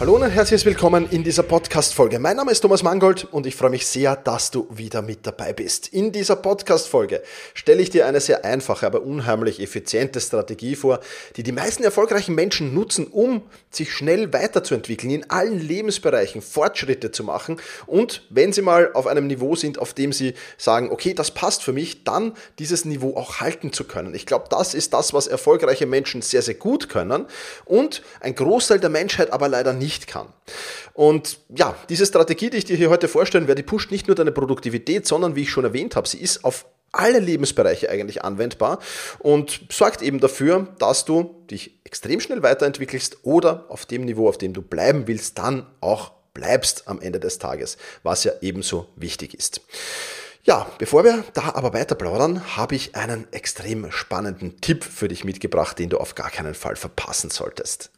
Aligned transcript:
Hallo 0.00 0.14
und 0.14 0.30
herzlich 0.30 0.64
willkommen 0.64 1.10
in 1.10 1.24
dieser 1.24 1.42
Podcast-Folge. 1.42 2.20
Mein 2.20 2.36
Name 2.36 2.52
ist 2.52 2.60
Thomas 2.60 2.84
Mangold 2.84 3.24
und 3.32 3.46
ich 3.46 3.56
freue 3.56 3.70
mich 3.70 3.84
sehr, 3.84 4.14
dass 4.14 4.52
du 4.52 4.68
wieder 4.70 5.02
mit 5.02 5.26
dabei 5.26 5.52
bist. 5.52 5.88
In 5.88 6.12
dieser 6.12 6.36
Podcast-Folge 6.36 7.20
stelle 7.52 7.82
ich 7.82 7.90
dir 7.90 8.06
eine 8.06 8.20
sehr 8.20 8.44
einfache, 8.44 8.86
aber 8.86 9.02
unheimlich 9.02 9.60
effiziente 9.60 10.20
Strategie 10.20 10.76
vor, 10.76 11.00
die 11.34 11.42
die 11.42 11.50
meisten 11.50 11.82
erfolgreichen 11.82 12.36
Menschen 12.36 12.74
nutzen, 12.74 13.08
um 13.08 13.42
sich 13.70 13.92
schnell 13.92 14.32
weiterzuentwickeln, 14.32 15.10
in 15.10 15.30
allen 15.30 15.58
Lebensbereichen 15.58 16.42
Fortschritte 16.42 17.10
zu 17.10 17.24
machen 17.24 17.56
und 17.88 18.22
wenn 18.30 18.52
sie 18.52 18.62
mal 18.62 18.92
auf 18.94 19.08
einem 19.08 19.26
Niveau 19.26 19.56
sind, 19.56 19.80
auf 19.80 19.94
dem 19.94 20.12
sie 20.12 20.34
sagen, 20.58 20.92
okay, 20.92 21.12
das 21.12 21.32
passt 21.32 21.64
für 21.64 21.72
mich, 21.72 22.04
dann 22.04 22.34
dieses 22.60 22.84
Niveau 22.84 23.16
auch 23.16 23.40
halten 23.40 23.72
zu 23.72 23.82
können. 23.82 24.14
Ich 24.14 24.26
glaube, 24.26 24.44
das 24.48 24.74
ist 24.74 24.94
das, 24.94 25.12
was 25.12 25.26
erfolgreiche 25.26 25.86
Menschen 25.86 26.22
sehr, 26.22 26.42
sehr 26.42 26.54
gut 26.54 26.88
können 26.88 27.26
und 27.64 28.02
ein 28.20 28.36
Großteil 28.36 28.78
der 28.78 28.90
Menschheit 28.90 29.32
aber 29.32 29.48
leider 29.48 29.72
nicht 29.72 29.87
nicht 29.88 30.06
kann. 30.06 30.28
Und 30.92 31.38
ja, 31.48 31.74
diese 31.88 32.04
Strategie, 32.04 32.50
die 32.50 32.58
ich 32.58 32.66
dir 32.66 32.76
hier 32.76 32.90
heute 32.90 33.08
vorstellen 33.08 33.48
werde, 33.48 33.62
die 33.62 33.66
pusht 33.66 33.90
nicht 33.90 34.06
nur 34.06 34.14
deine 34.14 34.32
Produktivität, 34.32 35.06
sondern 35.06 35.34
wie 35.34 35.42
ich 35.42 35.50
schon 35.50 35.64
erwähnt 35.64 35.96
habe, 35.96 36.06
sie 36.06 36.18
ist 36.18 36.44
auf 36.44 36.66
alle 36.92 37.20
Lebensbereiche 37.20 37.88
eigentlich 37.88 38.22
anwendbar 38.22 38.80
und 39.18 39.60
sorgt 39.70 40.02
eben 40.02 40.20
dafür, 40.20 40.68
dass 40.78 41.06
du 41.06 41.42
dich 41.50 41.80
extrem 41.84 42.20
schnell 42.20 42.42
weiterentwickelst 42.42 43.18
oder 43.22 43.64
auf 43.70 43.86
dem 43.86 44.04
Niveau, 44.04 44.28
auf 44.28 44.36
dem 44.36 44.52
du 44.52 44.60
bleiben 44.60 45.06
willst, 45.06 45.38
dann 45.38 45.66
auch 45.80 46.12
bleibst 46.34 46.86
am 46.86 47.00
Ende 47.00 47.18
des 47.18 47.38
Tages, 47.38 47.78
was 48.02 48.24
ja 48.24 48.32
ebenso 48.42 48.88
wichtig 48.96 49.32
ist. 49.32 49.62
Ja, 50.48 50.66
bevor 50.78 51.04
wir 51.04 51.24
da 51.34 51.52
aber 51.56 51.74
weiter 51.74 51.94
plaudern, 51.94 52.56
habe 52.56 52.74
ich 52.74 52.96
einen 52.96 53.30
extrem 53.34 53.92
spannenden 53.92 54.62
Tipp 54.62 54.82
für 54.82 55.06
dich 55.06 55.22
mitgebracht, 55.22 55.78
den 55.78 55.90
du 55.90 55.98
auf 55.98 56.14
gar 56.14 56.30
keinen 56.30 56.54
Fall 56.54 56.74
verpassen 56.74 57.28
solltest. 57.28 57.90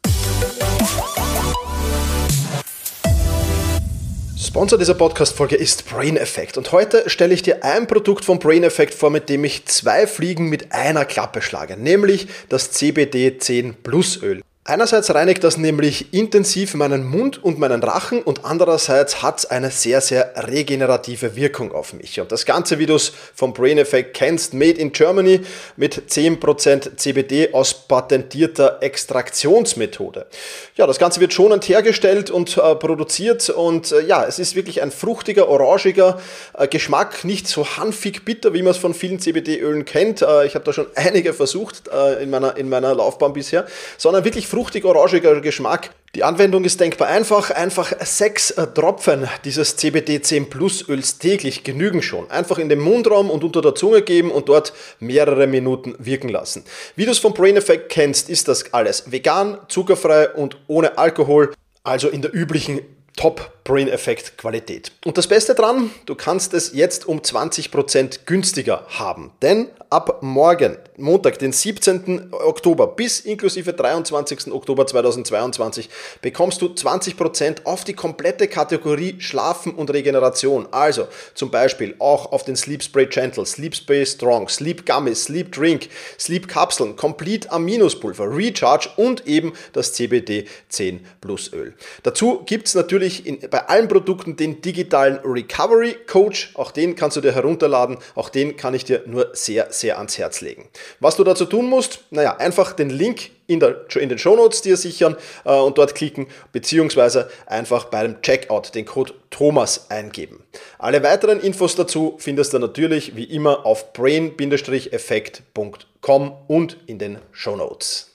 Sponsor 4.37 4.77
dieser 4.77 4.95
Podcast-Folge 4.95 5.55
ist 5.55 5.89
Brain 5.89 6.17
Effect 6.17 6.57
und 6.57 6.73
heute 6.73 7.09
stelle 7.09 7.33
ich 7.33 7.41
dir 7.41 7.63
ein 7.63 7.87
Produkt 7.87 8.25
von 8.25 8.37
Brain 8.37 8.65
Effect 8.65 8.95
vor, 8.95 9.11
mit 9.11 9.29
dem 9.29 9.45
ich 9.45 9.65
zwei 9.67 10.05
Fliegen 10.05 10.49
mit 10.49 10.73
einer 10.73 11.05
Klappe 11.05 11.41
schlage, 11.41 11.77
nämlich 11.77 12.27
das 12.49 12.71
CBD 12.71 13.37
10 13.37 13.75
Plus 13.75 14.21
Öl. 14.21 14.41
Einerseits 14.63 15.11
reinigt 15.11 15.43
das 15.43 15.57
nämlich 15.57 16.13
intensiv 16.13 16.75
meinen 16.75 17.03
Mund 17.03 17.43
und 17.43 17.57
meinen 17.57 17.81
Rachen 17.81 18.21
und 18.21 18.45
andererseits 18.45 19.23
hat 19.23 19.39
es 19.39 19.45
eine 19.47 19.71
sehr, 19.71 20.01
sehr 20.01 20.33
regenerative 20.35 21.35
Wirkung 21.35 21.71
auf 21.71 21.93
mich. 21.93 22.19
Und 22.19 22.31
das 22.31 22.45
Ganze, 22.45 22.77
wie 22.77 22.85
du 22.85 22.93
es 22.93 23.11
vom 23.33 23.53
Brain 23.53 23.79
Effect 23.79 24.13
kennst, 24.13 24.53
made 24.53 24.73
in 24.73 24.91
Germany 24.91 25.41
mit 25.77 26.03
10% 26.11 26.95
CBD 26.95 27.55
aus 27.55 27.73
patentierter 27.73 28.77
Extraktionsmethode. 28.83 30.27
Ja, 30.75 30.85
das 30.85 30.99
Ganze 30.99 31.21
wird 31.21 31.33
schonend 31.33 31.67
hergestellt 31.67 32.29
und 32.29 32.55
äh, 32.55 32.75
produziert 32.75 33.49
und 33.49 33.91
äh, 33.91 34.01
ja, 34.01 34.25
es 34.25 34.37
ist 34.37 34.55
wirklich 34.55 34.83
ein 34.83 34.91
fruchtiger, 34.91 35.47
orangiger 35.47 36.21
äh, 36.53 36.67
Geschmack, 36.67 37.23
nicht 37.23 37.47
so 37.47 37.65
hanfig 37.65 38.25
bitter, 38.25 38.53
wie 38.53 38.61
man 38.61 38.71
es 38.71 38.77
von 38.77 38.93
vielen 38.93 39.19
CBD-Ölen 39.19 39.85
kennt. 39.85 40.21
Äh, 40.21 40.45
ich 40.45 40.53
habe 40.53 40.65
da 40.65 40.71
schon 40.71 40.85
einige 40.95 41.33
versucht 41.33 41.87
äh, 41.87 42.21
in, 42.21 42.29
meiner, 42.29 42.57
in 42.57 42.69
meiner 42.69 42.93
Laufbahn 42.93 43.33
bisher, 43.33 43.65
sondern 43.97 44.23
wirklich 44.23 44.50
fruchtig-orangiger 44.51 45.39
Geschmack. 45.39 45.91
Die 46.13 46.25
Anwendung 46.25 46.65
ist 46.65 46.77
denkbar 46.81 47.07
einfach. 47.07 47.51
Einfach 47.51 47.93
sechs 48.01 48.53
Tropfen 48.75 49.29
dieses 49.45 49.77
CBD 49.77 50.21
10 50.21 50.49
Plus 50.49 50.89
Öls 50.89 51.19
täglich 51.19 51.63
genügen 51.63 52.01
schon. 52.01 52.29
Einfach 52.29 52.57
in 52.57 52.67
den 52.67 52.79
Mundraum 52.79 53.29
und 53.29 53.45
unter 53.45 53.61
der 53.61 53.75
Zunge 53.75 54.01
geben 54.01 54.29
und 54.29 54.49
dort 54.49 54.73
mehrere 54.99 55.47
Minuten 55.47 55.95
wirken 55.99 56.27
lassen. 56.27 56.65
Wie 56.97 57.05
du 57.05 57.11
es 57.11 57.19
vom 57.19 57.33
Brain 57.33 57.55
Effect 57.55 57.87
kennst, 57.87 58.29
ist 58.29 58.49
das 58.49 58.73
alles 58.73 59.09
vegan, 59.09 59.57
zuckerfrei 59.69 60.29
und 60.31 60.57
ohne 60.67 60.97
Alkohol. 60.97 61.53
Also 61.83 62.09
in 62.09 62.21
der 62.21 62.35
üblichen 62.35 62.81
Top-Brain-Effekt-Qualität. 63.15 64.91
Und 65.05 65.17
das 65.17 65.27
Beste 65.27 65.55
dran, 65.55 65.91
du 66.05 66.15
kannst 66.15 66.53
es 66.53 66.73
jetzt 66.73 67.07
um 67.07 67.19
20% 67.19 68.21
günstiger 68.25 68.85
haben. 68.89 69.31
Denn 69.41 69.67
ab 69.89 70.19
morgen, 70.21 70.77
Montag, 71.01 71.39
den 71.39 71.51
17. 71.51 72.31
Oktober 72.31 72.87
bis 72.87 73.19
inklusive 73.19 73.73
23. 73.73 74.51
Oktober 74.51 74.87
2022, 74.87 75.89
bekommst 76.21 76.61
du 76.61 76.67
20% 76.67 77.65
auf 77.65 77.83
die 77.83 77.93
komplette 77.93 78.47
Kategorie 78.47 79.15
Schlafen 79.19 79.73
und 79.73 79.91
Regeneration. 79.91 80.67
Also 80.71 81.07
zum 81.33 81.51
Beispiel 81.51 81.95
auch 81.99 82.31
auf 82.31 82.43
den 82.43 82.55
Sleep 82.55 82.83
Spray 82.83 83.07
Gentle, 83.07 83.45
Sleep 83.45 83.75
Spray 83.75 84.05
Strong, 84.05 84.47
Sleep 84.49 84.85
Gummy, 84.85 85.15
Sleep 85.15 85.51
Drink, 85.51 85.89
Sleep 86.19 86.47
Kapseln, 86.47 86.95
Complete 86.95 87.51
Aminospulver, 87.51 88.35
Recharge 88.35 88.89
und 88.95 89.27
eben 89.27 89.53
das 89.73 89.93
CBD 89.93 90.45
10 90.69 91.05
Plus 91.19 91.51
Öl. 91.53 91.73
Dazu 92.03 92.43
gibt 92.45 92.67
es 92.67 92.75
natürlich 92.75 93.25
in, 93.25 93.39
bei 93.49 93.67
allen 93.67 93.87
Produkten 93.87 94.35
den 94.35 94.61
digitalen 94.61 95.19
Recovery 95.23 95.95
Coach. 96.07 96.51
Auch 96.55 96.71
den 96.71 96.95
kannst 96.95 97.17
du 97.17 97.21
dir 97.21 97.33
herunterladen. 97.33 97.97
Auch 98.15 98.29
den 98.29 98.57
kann 98.57 98.73
ich 98.73 98.85
dir 98.85 99.03
nur 99.05 99.29
sehr, 99.33 99.71
sehr 99.71 99.97
ans 99.97 100.17
Herz 100.17 100.41
legen. 100.41 100.67
Was 100.99 101.15
du 101.15 101.23
dazu 101.23 101.45
tun 101.45 101.69
musst, 101.69 101.99
naja, 102.11 102.35
einfach 102.37 102.73
den 102.73 102.89
Link 102.89 103.31
in, 103.47 103.59
der, 103.59 103.85
in 103.95 104.09
den 104.09 104.17
Shownotes 104.17 104.61
dir 104.61 104.75
sichern 104.77 105.15
äh, 105.45 105.53
und 105.53 105.77
dort 105.77 105.93
klicken, 105.95 106.27
beziehungsweise 106.51 107.29
einfach 107.45 107.85
beim 107.85 108.21
Checkout 108.21 108.75
den 108.75 108.85
Code 108.85 109.13
Thomas 109.29 109.89
eingeben. 109.89 110.43
Alle 110.79 111.01
weiteren 111.03 111.39
Infos 111.39 111.75
dazu 111.75 112.15
findest 112.19 112.53
du 112.53 112.59
natürlich 112.59 113.15
wie 113.15 113.23
immer 113.25 113.65
auf 113.65 113.93
brain-effekt.com 113.93 116.31
und 116.47 116.77
in 116.87 116.99
den 116.99 117.19
Shownotes. 117.31 118.11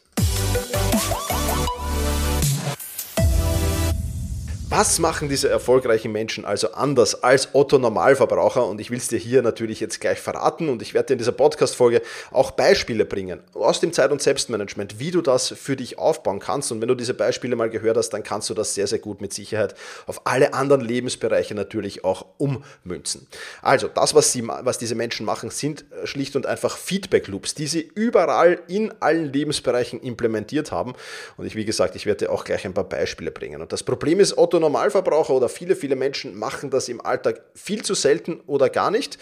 Was 4.69 4.99
machen 4.99 5.29
diese 5.29 5.49
erfolgreichen 5.49 6.11
Menschen 6.11 6.45
also 6.45 6.73
anders 6.73 7.23
als 7.23 7.55
Otto 7.55 7.79
Normalverbraucher? 7.79 8.67
Und 8.67 8.81
ich 8.81 8.91
will 8.91 8.99
es 8.99 9.07
dir 9.07 9.17
hier 9.17 9.41
natürlich 9.41 9.79
jetzt 9.79 10.01
gleich 10.01 10.19
verraten 10.19 10.69
und 10.69 10.83
ich 10.83 10.93
werde 10.93 11.07
dir 11.07 11.13
in 11.13 11.19
dieser 11.19 11.31
Podcast-Folge 11.31 12.03
auch 12.33 12.51
Beispiele 12.51 13.05
bringen 13.05 13.39
aus 13.55 13.79
dem 13.79 13.93
Zeit- 13.93 14.11
und 14.11 14.21
Selbstmanagement, 14.21 14.99
wie 14.99 15.13
du 15.13 15.23
das 15.23 15.51
für 15.51 15.77
dich 15.77 15.99
aufbauen 15.99 16.41
kannst. 16.41 16.73
Und 16.73 16.81
wenn 16.81 16.89
du 16.89 16.97
diese 16.97 17.15
Beispiele 17.15 17.55
mal 17.55 17.71
gehört 17.71 17.97
hast, 17.97 18.11
dann 18.11 18.25
kannst 18.25 18.51
du 18.51 18.55
das 18.55 18.75
sehr, 18.75 18.89
sehr 18.89 18.99
gut 18.99 19.21
mit 19.21 19.33
Sicherheit 19.33 19.77
auf 20.09 20.23
alle 20.25 20.53
anderen 20.53 20.81
Lebensbereiche 20.81 21.55
natürlich 21.55 22.05
auch 22.05 22.27
ummünzen. 22.37 23.29
Also 23.63 23.87
das, 23.87 24.17
was, 24.17 24.33
sie, 24.33 24.49
was 24.49 24.79
diese 24.79 24.97
Menschen 24.97 25.25
machen, 25.25 25.51
sind 25.51 25.85
schlicht 26.03 26.35
und 26.35 26.45
einfach 26.45 26.77
Feedback-Loops, 26.77 27.55
die 27.55 27.69
sie 27.69 27.89
überall 27.95 28.59
in 28.67 28.93
allen 28.99 29.33
Lebensbereichen 29.33 30.01
implementiert 30.01 30.73
haben. 30.73 30.95
Und 31.37 31.47
ich, 31.47 31.55
wie 31.55 31.65
gesagt, 31.65 31.95
ich 31.95 32.05
werde 32.05 32.25
dir 32.25 32.33
auch 32.33 32.43
gleich 32.43 32.65
ein 32.65 32.75
paar 32.75 32.89
Beispiele 32.89 33.31
bringen. 33.31 33.63
Und 33.63 33.73
das 33.73 33.85
Problem 33.85 34.19
ist, 34.19 34.37
Otto 34.37 34.56
Otto-Normalverbraucher 34.57 35.35
oder 35.35 35.49
viele, 35.49 35.77
viele 35.77 35.97
Menschen 35.97 36.37
machen 36.39 36.71
das 36.71 36.89
im 36.89 37.01
Alltag 37.01 37.43
viel 37.55 37.83
zu 37.83 37.95
selten 37.95 38.41
oder 38.47 38.69
gar 38.69 38.91
nicht. 38.91 39.19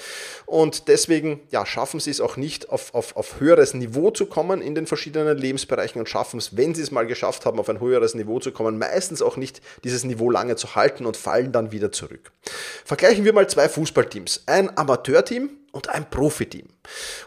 Und 0.47 0.89
deswegen 0.89 1.41
ja, 1.50 1.67
schaffen 1.67 2.00
sie 2.00 2.11
es 2.11 2.21
auch 2.21 2.37
nicht, 2.37 2.71
auf, 2.71 2.95
auf, 2.95 3.17
auf 3.17 3.41
höheres 3.41 3.75
Niveau 3.75 4.11
zu 4.11 4.27
kommen 4.27 4.62
in 4.62 4.75
den 4.75 4.87
verschiedenen 4.87 5.37
Lebensbereichen 5.37 6.00
und 6.00 6.09
schaffen 6.09 6.39
es, 6.39 6.56
wenn 6.56 6.75
sie 6.75 6.83
es 6.83 6.91
mal 6.91 7.06
geschafft 7.06 7.47
haben, 7.47 7.59
auf 7.59 7.69
ein 7.69 7.81
höheres 7.81 8.15
Niveau 8.15 8.39
zu 8.39 8.53
kommen, 8.53 8.78
meistens 8.78 9.23
auch 9.23 9.37
nicht 9.37 9.61
dieses 9.83 10.05
Niveau 10.05 10.31
lange 10.31 10.56
zu 10.56 10.75
halten 10.75 11.06
und 11.06 11.17
fallen 11.17 11.53
dann 11.53 11.73
wieder 11.73 11.93
zurück. 11.93 12.33
Vergleichen 12.84 13.25
wir 13.25 13.33
mal 13.33 13.49
zwei 13.49 13.69
Fußballteams. 13.69 14.44
Ein 14.47 14.76
Amateurteam 14.76 15.50
und 15.73 15.88
ein 15.88 16.09
Profiteam. 16.09 16.69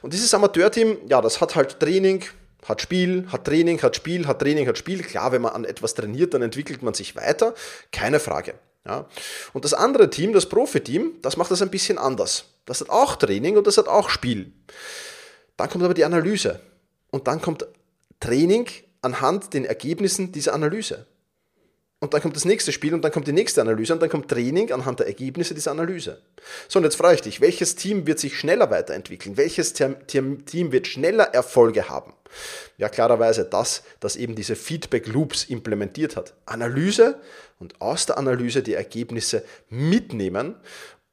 Und 0.01 0.13
dieses 0.13 0.33
Amateurteam, 0.33 0.97
ja, 1.07 1.21
das 1.21 1.41
hat 1.41 1.55
halt 1.55 1.79
Training, 1.79 2.23
hat 2.65 2.81
Spiel, 2.81 3.27
hat 3.31 3.45
Training, 3.45 3.81
hat 3.81 3.95
Spiel, 3.95 4.27
hat 4.27 4.39
Training, 4.39 4.67
hat 4.67 4.77
Spiel. 4.77 5.03
Klar, 5.03 5.31
wenn 5.31 5.41
man 5.41 5.53
an 5.53 5.65
etwas 5.65 5.93
trainiert, 5.93 6.33
dann 6.33 6.41
entwickelt 6.41 6.81
man 6.81 6.93
sich 6.93 7.15
weiter, 7.15 7.53
keine 7.91 8.19
Frage. 8.19 8.55
Ja. 8.85 9.05
Und 9.53 9.65
das 9.65 9.73
andere 9.73 10.09
Team, 10.09 10.33
das 10.33 10.47
Profi-Team, 10.47 11.15
das 11.21 11.37
macht 11.37 11.51
das 11.51 11.61
ein 11.61 11.69
bisschen 11.69 11.97
anders. 11.97 12.45
Das 12.65 12.81
hat 12.81 12.89
auch 12.89 13.15
Training 13.15 13.57
und 13.57 13.67
das 13.67 13.77
hat 13.77 13.87
auch 13.87 14.09
Spiel. 14.09 14.51
Dann 15.57 15.69
kommt 15.69 15.83
aber 15.83 15.93
die 15.93 16.05
Analyse. 16.05 16.59
Und 17.11 17.27
dann 17.27 17.41
kommt 17.41 17.65
Training 18.19 18.67
anhand 19.01 19.53
den 19.53 19.65
Ergebnissen 19.65 20.31
dieser 20.31 20.53
Analyse. 20.53 21.05
Und 21.99 22.13
dann 22.13 22.21
kommt 22.21 22.35
das 22.35 22.45
nächste 22.45 22.71
Spiel 22.71 22.93
und 22.93 23.01
dann 23.01 23.11
kommt 23.11 23.27
die 23.27 23.31
nächste 23.31 23.59
Analyse 23.59 23.93
und 23.93 23.99
dann 24.01 24.09
kommt 24.09 24.29
Training 24.29 24.71
anhand 24.71 24.99
der 24.99 25.07
Ergebnisse 25.07 25.55
dieser 25.55 25.71
Analyse. 25.71 26.21
So, 26.67 26.77
und 26.77 26.85
jetzt 26.85 26.95
frage 26.95 27.15
ich 27.15 27.21
dich, 27.21 27.41
welches 27.41 27.75
Team 27.75 28.05
wird 28.05 28.19
sich 28.19 28.37
schneller 28.37 28.69
weiterentwickeln? 28.69 29.35
Welches 29.35 29.73
Team 29.73 30.71
wird 30.71 30.85
schneller 30.85 31.33
Erfolge 31.33 31.89
haben? 31.89 32.13
Ja, 32.77 32.89
klarerweise 32.89 33.45
das, 33.45 33.81
das 33.99 34.15
eben 34.15 34.35
diese 34.35 34.55
Feedback 34.55 35.07
Loops 35.07 35.45
implementiert 35.45 36.15
hat. 36.15 36.35
Analyse 36.45 37.19
und 37.57 37.81
aus 37.81 38.05
der 38.05 38.19
Analyse 38.19 38.61
die 38.61 38.75
Ergebnisse 38.75 39.43
mitnehmen 39.69 40.55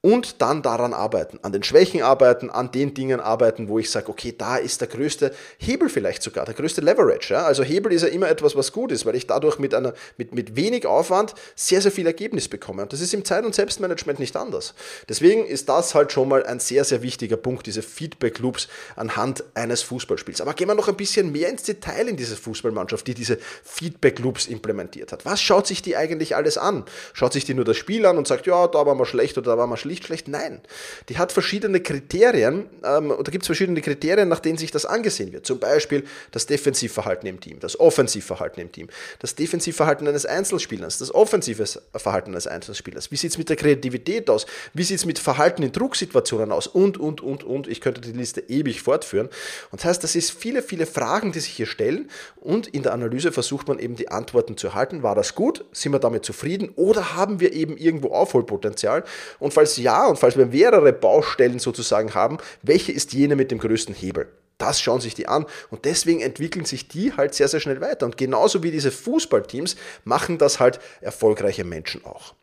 und 0.04 0.42
dann 0.42 0.60
daran 0.60 0.92
arbeiten, 0.92 1.38
an 1.40 1.52
den 1.52 1.62
Schwächen 1.62 2.02
arbeiten, 2.02 2.50
an 2.50 2.70
den 2.70 2.92
Dingen 2.92 3.20
arbeiten, 3.20 3.70
wo 3.70 3.78
ich 3.78 3.90
sage, 3.90 4.10
okay, 4.10 4.34
da 4.36 4.58
ist 4.58 4.82
der 4.82 4.88
größte 4.88 5.34
Hebel 5.56 5.88
vielleicht 5.88 6.22
sogar, 6.22 6.44
der 6.44 6.52
größte 6.52 6.82
Leverage. 6.82 7.32
Ja? 7.32 7.44
Also 7.46 7.62
Hebel 7.62 7.90
ist 7.90 8.02
ja 8.02 8.08
immer 8.08 8.28
etwas, 8.28 8.54
was 8.54 8.70
gut 8.70 8.92
ist, 8.92 9.06
weil 9.06 9.14
ich 9.14 9.26
dadurch 9.26 9.58
mit, 9.58 9.72
einer, 9.72 9.94
mit, 10.18 10.34
mit 10.34 10.56
wenig 10.56 10.84
Aufwand 10.84 11.34
sehr, 11.56 11.80
sehr 11.80 11.90
viel 11.90 12.06
Ergebnis 12.06 12.48
bekomme. 12.48 12.82
Und 12.82 12.92
das 12.92 13.00
ist 13.00 13.14
im 13.14 13.24
Zeit- 13.24 13.46
und 13.46 13.54
Selbstmanagement 13.54 14.18
nicht 14.18 14.36
anders. 14.36 14.74
Deswegen 15.08 15.46
ist 15.46 15.70
das 15.70 15.94
halt 15.94 16.12
schon 16.12 16.28
mal 16.28 16.44
ein 16.44 16.60
sehr, 16.60 16.84
sehr 16.84 17.00
wichtiger 17.00 17.38
Punkt, 17.38 17.66
diese 17.66 17.80
Feedback-Loops 17.80 18.68
anhand 18.96 19.42
eines 19.54 19.80
Fußballspiels. 19.84 20.42
Aber 20.42 20.52
gehen 20.52 20.68
wir 20.68 20.74
noch 20.74 20.88
ein 20.88 20.96
bisschen 20.96 21.32
mehr 21.32 21.48
ins 21.48 21.62
Detail 21.62 22.08
in 22.08 22.18
diese 22.18 22.36
Fußballmannschaft, 22.36 23.06
die 23.06 23.14
diese 23.14 23.38
Feedback-Loops 23.62 24.48
implementiert 24.48 25.12
hat. 25.12 25.24
Was 25.24 25.40
schaut 25.40 25.66
sich 25.66 25.80
die 25.80 25.96
eigentlich 25.96 26.36
alles 26.36 26.58
an? 26.58 26.84
Schaut 27.14 27.32
sich 27.32 27.46
die 27.46 27.54
nur 27.54 27.64
das 27.64 27.78
Spiel 27.78 28.04
an 28.04 28.18
und 28.18 28.28
sagt, 28.28 28.46
ja, 28.46 28.68
da 28.68 28.84
war 28.84 28.94
man 28.94 29.06
schlecht 29.06 29.38
oder 29.38 29.52
da 29.52 29.56
war 29.56 29.66
man 29.66 29.78
schlecht 29.78 29.93
nicht 29.94 30.06
schlecht. 30.06 30.28
Nein, 30.28 30.60
die 31.08 31.18
hat 31.18 31.32
verschiedene 31.32 31.80
Kriterien, 31.80 32.66
ähm, 32.84 33.10
oder 33.10 33.30
gibt 33.30 33.44
es 33.44 33.46
verschiedene 33.46 33.80
Kriterien, 33.80 34.28
nach 34.28 34.40
denen 34.40 34.58
sich 34.58 34.70
das 34.70 34.84
angesehen 34.86 35.32
wird. 35.32 35.46
Zum 35.46 35.58
Beispiel 35.58 36.04
das 36.32 36.46
Defensivverhalten 36.46 37.28
im 37.28 37.40
Team, 37.40 37.60
das 37.60 37.78
Offensivverhalten 37.78 38.62
im 38.62 38.72
Team, 38.72 38.88
das 39.20 39.34
Defensivverhalten 39.34 40.06
eines 40.08 40.26
Einzelspielers, 40.26 40.98
das 40.98 41.14
offensive 41.14 41.64
Verhalten 41.94 42.32
eines 42.32 42.46
Einzelspielers. 42.46 43.10
Wie 43.10 43.16
sieht 43.16 43.30
es 43.30 43.38
mit 43.38 43.48
der 43.48 43.56
Kreativität 43.56 44.28
aus? 44.28 44.46
Wie 44.72 44.82
sieht 44.82 44.98
es 44.98 45.06
mit 45.06 45.18
Verhalten 45.18 45.62
in 45.62 45.72
Drucksituationen 45.72 46.52
aus? 46.52 46.66
Und, 46.66 46.98
und, 46.98 47.20
und, 47.20 47.44
und. 47.44 47.68
Ich 47.68 47.80
könnte 47.80 48.00
die 48.00 48.12
Liste 48.12 48.40
ewig 48.48 48.82
fortführen. 48.82 49.28
Und 49.70 49.80
das 49.80 49.84
heißt, 49.84 50.04
das 50.04 50.16
ist 50.16 50.30
viele, 50.32 50.62
viele 50.62 50.86
Fragen, 50.86 51.32
die 51.32 51.40
sich 51.40 51.52
hier 51.52 51.66
stellen. 51.66 52.10
Und 52.36 52.66
in 52.66 52.82
der 52.82 52.92
Analyse 52.92 53.32
versucht 53.32 53.68
man 53.68 53.78
eben 53.78 53.96
die 53.96 54.08
Antworten 54.08 54.56
zu 54.56 54.68
erhalten. 54.68 55.02
War 55.02 55.14
das 55.14 55.34
gut? 55.34 55.64
Sind 55.72 55.92
wir 55.92 55.98
damit 55.98 56.24
zufrieden? 56.24 56.70
Oder 56.76 57.14
haben 57.14 57.40
wir 57.40 57.52
eben 57.52 57.76
irgendwo 57.76 58.12
Aufholpotenzial? 58.12 59.04
Und 59.38 59.54
falls 59.54 59.74
ja, 59.84 60.06
und 60.06 60.18
falls 60.18 60.36
wir 60.36 60.46
mehrere 60.46 60.94
Baustellen 60.94 61.58
sozusagen 61.58 62.14
haben, 62.14 62.38
welche 62.62 62.90
ist 62.90 63.12
jene 63.12 63.36
mit 63.36 63.50
dem 63.50 63.58
größten 63.58 63.94
Hebel? 63.94 64.28
Das 64.56 64.80
schauen 64.80 65.00
sich 65.00 65.14
die 65.14 65.28
an 65.28 65.44
und 65.70 65.84
deswegen 65.84 66.20
entwickeln 66.20 66.64
sich 66.64 66.88
die 66.88 67.12
halt 67.12 67.34
sehr, 67.34 67.48
sehr 67.48 67.60
schnell 67.60 67.82
weiter. 67.82 68.06
Und 68.06 68.16
genauso 68.16 68.62
wie 68.62 68.70
diese 68.70 68.90
Fußballteams 68.90 69.76
machen 70.04 70.38
das 70.38 70.58
halt 70.58 70.80
erfolgreiche 71.02 71.64
Menschen 71.64 72.04
auch. 72.04 72.34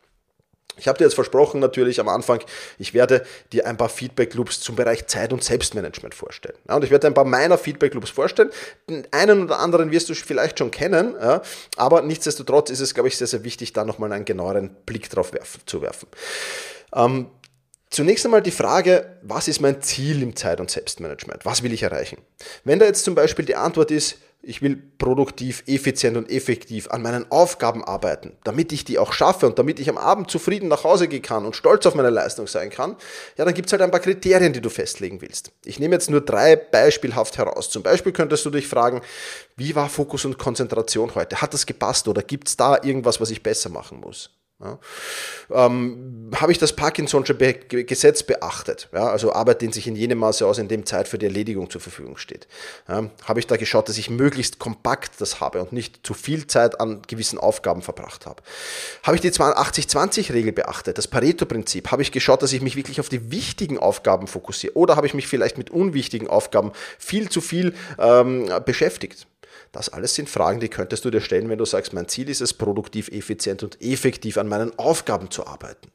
Ich 0.76 0.88
habe 0.88 0.98
dir 0.98 1.04
jetzt 1.04 1.14
versprochen, 1.14 1.60
natürlich 1.60 2.00
am 2.00 2.08
Anfang, 2.08 2.40
ich 2.78 2.94
werde 2.94 3.26
dir 3.52 3.66
ein 3.66 3.76
paar 3.76 3.88
Feedback-Loops 3.88 4.60
zum 4.60 4.76
Bereich 4.76 5.06
Zeit- 5.06 5.32
und 5.32 5.42
Selbstmanagement 5.42 6.14
vorstellen. 6.14 6.56
Ja, 6.68 6.76
und 6.76 6.84
ich 6.84 6.90
werde 6.90 7.08
ein 7.08 7.14
paar 7.14 7.24
meiner 7.24 7.58
Feedback-Loops 7.58 8.10
vorstellen. 8.10 8.50
Den 8.88 9.06
einen 9.10 9.44
oder 9.44 9.58
anderen 9.58 9.90
wirst 9.90 10.08
du 10.08 10.14
vielleicht 10.14 10.58
schon 10.58 10.70
kennen, 10.70 11.14
ja, 11.20 11.42
aber 11.76 12.02
nichtsdestotrotz 12.02 12.70
ist 12.70 12.80
es, 12.80 12.94
glaube 12.94 13.08
ich, 13.08 13.18
sehr, 13.18 13.26
sehr 13.26 13.44
wichtig, 13.44 13.72
da 13.72 13.84
nochmal 13.84 14.12
einen 14.12 14.24
genaueren 14.24 14.70
Blick 14.86 15.10
drauf 15.10 15.32
werfen, 15.32 15.60
zu 15.66 15.82
werfen. 15.82 16.08
Ähm, 16.94 17.28
Zunächst 17.92 18.24
einmal 18.24 18.40
die 18.40 18.50
Frage, 18.50 19.18
was 19.20 19.48
ist 19.48 19.60
mein 19.60 19.82
Ziel 19.82 20.22
im 20.22 20.34
Zeit- 20.34 20.60
und 20.60 20.70
Selbstmanagement? 20.70 21.44
Was 21.44 21.62
will 21.62 21.74
ich 21.74 21.82
erreichen? 21.82 22.16
Wenn 22.64 22.78
da 22.78 22.86
jetzt 22.86 23.04
zum 23.04 23.14
Beispiel 23.14 23.44
die 23.44 23.54
Antwort 23.54 23.90
ist, 23.90 24.16
ich 24.40 24.62
will 24.62 24.76
produktiv, 24.96 25.62
effizient 25.66 26.16
und 26.16 26.30
effektiv 26.30 26.90
an 26.90 27.02
meinen 27.02 27.30
Aufgaben 27.30 27.84
arbeiten, 27.84 28.38
damit 28.44 28.72
ich 28.72 28.86
die 28.86 28.98
auch 28.98 29.12
schaffe 29.12 29.46
und 29.46 29.58
damit 29.58 29.78
ich 29.78 29.90
am 29.90 29.98
Abend 29.98 30.30
zufrieden 30.30 30.68
nach 30.68 30.84
Hause 30.84 31.06
gehen 31.06 31.20
kann 31.20 31.44
und 31.44 31.54
stolz 31.54 31.84
auf 31.84 31.94
meine 31.94 32.08
Leistung 32.08 32.46
sein 32.46 32.70
kann, 32.70 32.96
ja, 33.36 33.44
dann 33.44 33.52
gibt 33.52 33.66
es 33.66 33.72
halt 33.72 33.82
ein 33.82 33.90
paar 33.90 34.00
Kriterien, 34.00 34.54
die 34.54 34.62
du 34.62 34.70
festlegen 34.70 35.20
willst. 35.20 35.52
Ich 35.66 35.78
nehme 35.78 35.94
jetzt 35.94 36.08
nur 36.08 36.22
drei 36.22 36.56
beispielhaft 36.56 37.36
heraus. 37.36 37.68
Zum 37.68 37.82
Beispiel 37.82 38.12
könntest 38.12 38.46
du 38.46 38.50
dich 38.50 38.66
fragen, 38.66 39.02
wie 39.58 39.74
war 39.74 39.90
Fokus 39.90 40.24
und 40.24 40.38
Konzentration 40.38 41.14
heute? 41.14 41.42
Hat 41.42 41.52
das 41.52 41.66
gepasst 41.66 42.08
oder 42.08 42.22
gibt 42.22 42.48
es 42.48 42.56
da 42.56 42.82
irgendwas, 42.82 43.20
was 43.20 43.30
ich 43.30 43.42
besser 43.42 43.68
machen 43.68 44.00
muss? 44.00 44.30
Ja. 44.62 44.78
Ähm, 45.50 46.30
habe 46.36 46.52
ich 46.52 46.58
das 46.58 46.76
Parkinson'sche 46.76 47.34
Be 47.34 47.54
Gesetz 47.54 48.22
beachtet? 48.22 48.88
Ja, 48.92 49.08
also 49.08 49.32
Arbeit 49.32 49.60
dehnt 49.60 49.74
sich 49.74 49.86
in 49.86 49.96
jenem 49.96 50.18
Maße 50.18 50.46
aus, 50.46 50.58
in 50.58 50.68
dem 50.68 50.86
Zeit 50.86 51.08
für 51.08 51.18
die 51.18 51.26
Erledigung 51.26 51.68
zur 51.68 51.80
Verfügung 51.80 52.16
steht. 52.16 52.46
Ja, 52.88 53.10
habe 53.24 53.40
ich 53.40 53.46
da 53.46 53.56
geschaut, 53.56 53.88
dass 53.88 53.98
ich 53.98 54.08
möglichst 54.08 54.58
kompakt 54.58 55.20
das 55.20 55.40
habe 55.40 55.60
und 55.60 55.72
nicht 55.72 56.06
zu 56.06 56.14
viel 56.14 56.46
Zeit 56.46 56.80
an 56.80 57.02
gewissen 57.08 57.38
Aufgaben 57.38 57.82
verbracht 57.82 58.26
habe? 58.26 58.42
Habe 59.02 59.16
ich 59.16 59.20
die 59.20 59.32
80-20-Regel 59.32 60.52
beachtet, 60.52 60.96
das 60.98 61.08
Pareto-Prinzip? 61.08 61.90
Habe 61.90 62.02
ich 62.02 62.12
geschaut, 62.12 62.42
dass 62.42 62.52
ich 62.52 62.62
mich 62.62 62.76
wirklich 62.76 63.00
auf 63.00 63.08
die 63.08 63.32
wichtigen 63.32 63.78
Aufgaben 63.78 64.28
fokussiere? 64.28 64.74
Oder 64.76 64.96
habe 64.96 65.06
ich 65.06 65.14
mich 65.14 65.26
vielleicht 65.26 65.58
mit 65.58 65.70
unwichtigen 65.70 66.28
Aufgaben 66.28 66.72
viel 66.98 67.28
zu 67.28 67.40
viel 67.40 67.74
ähm, 67.98 68.48
beschäftigt? 68.64 69.26
Das 69.72 69.88
alles 69.88 70.14
sind 70.14 70.28
Fragen, 70.28 70.60
die 70.60 70.68
könntest 70.68 71.04
du 71.04 71.10
dir 71.10 71.22
stellen, 71.22 71.48
wenn 71.48 71.58
du 71.58 71.64
sagst, 71.64 71.94
mein 71.94 72.06
Ziel 72.06 72.28
ist 72.28 72.42
es, 72.42 72.52
produktiv, 72.52 73.08
effizient 73.08 73.62
und 73.62 73.80
effektiv 73.82 74.36
an 74.36 74.46
meinen 74.48 74.78
Aufgaben 74.78 75.30
zu 75.30 75.46
arbeiten. 75.46 75.90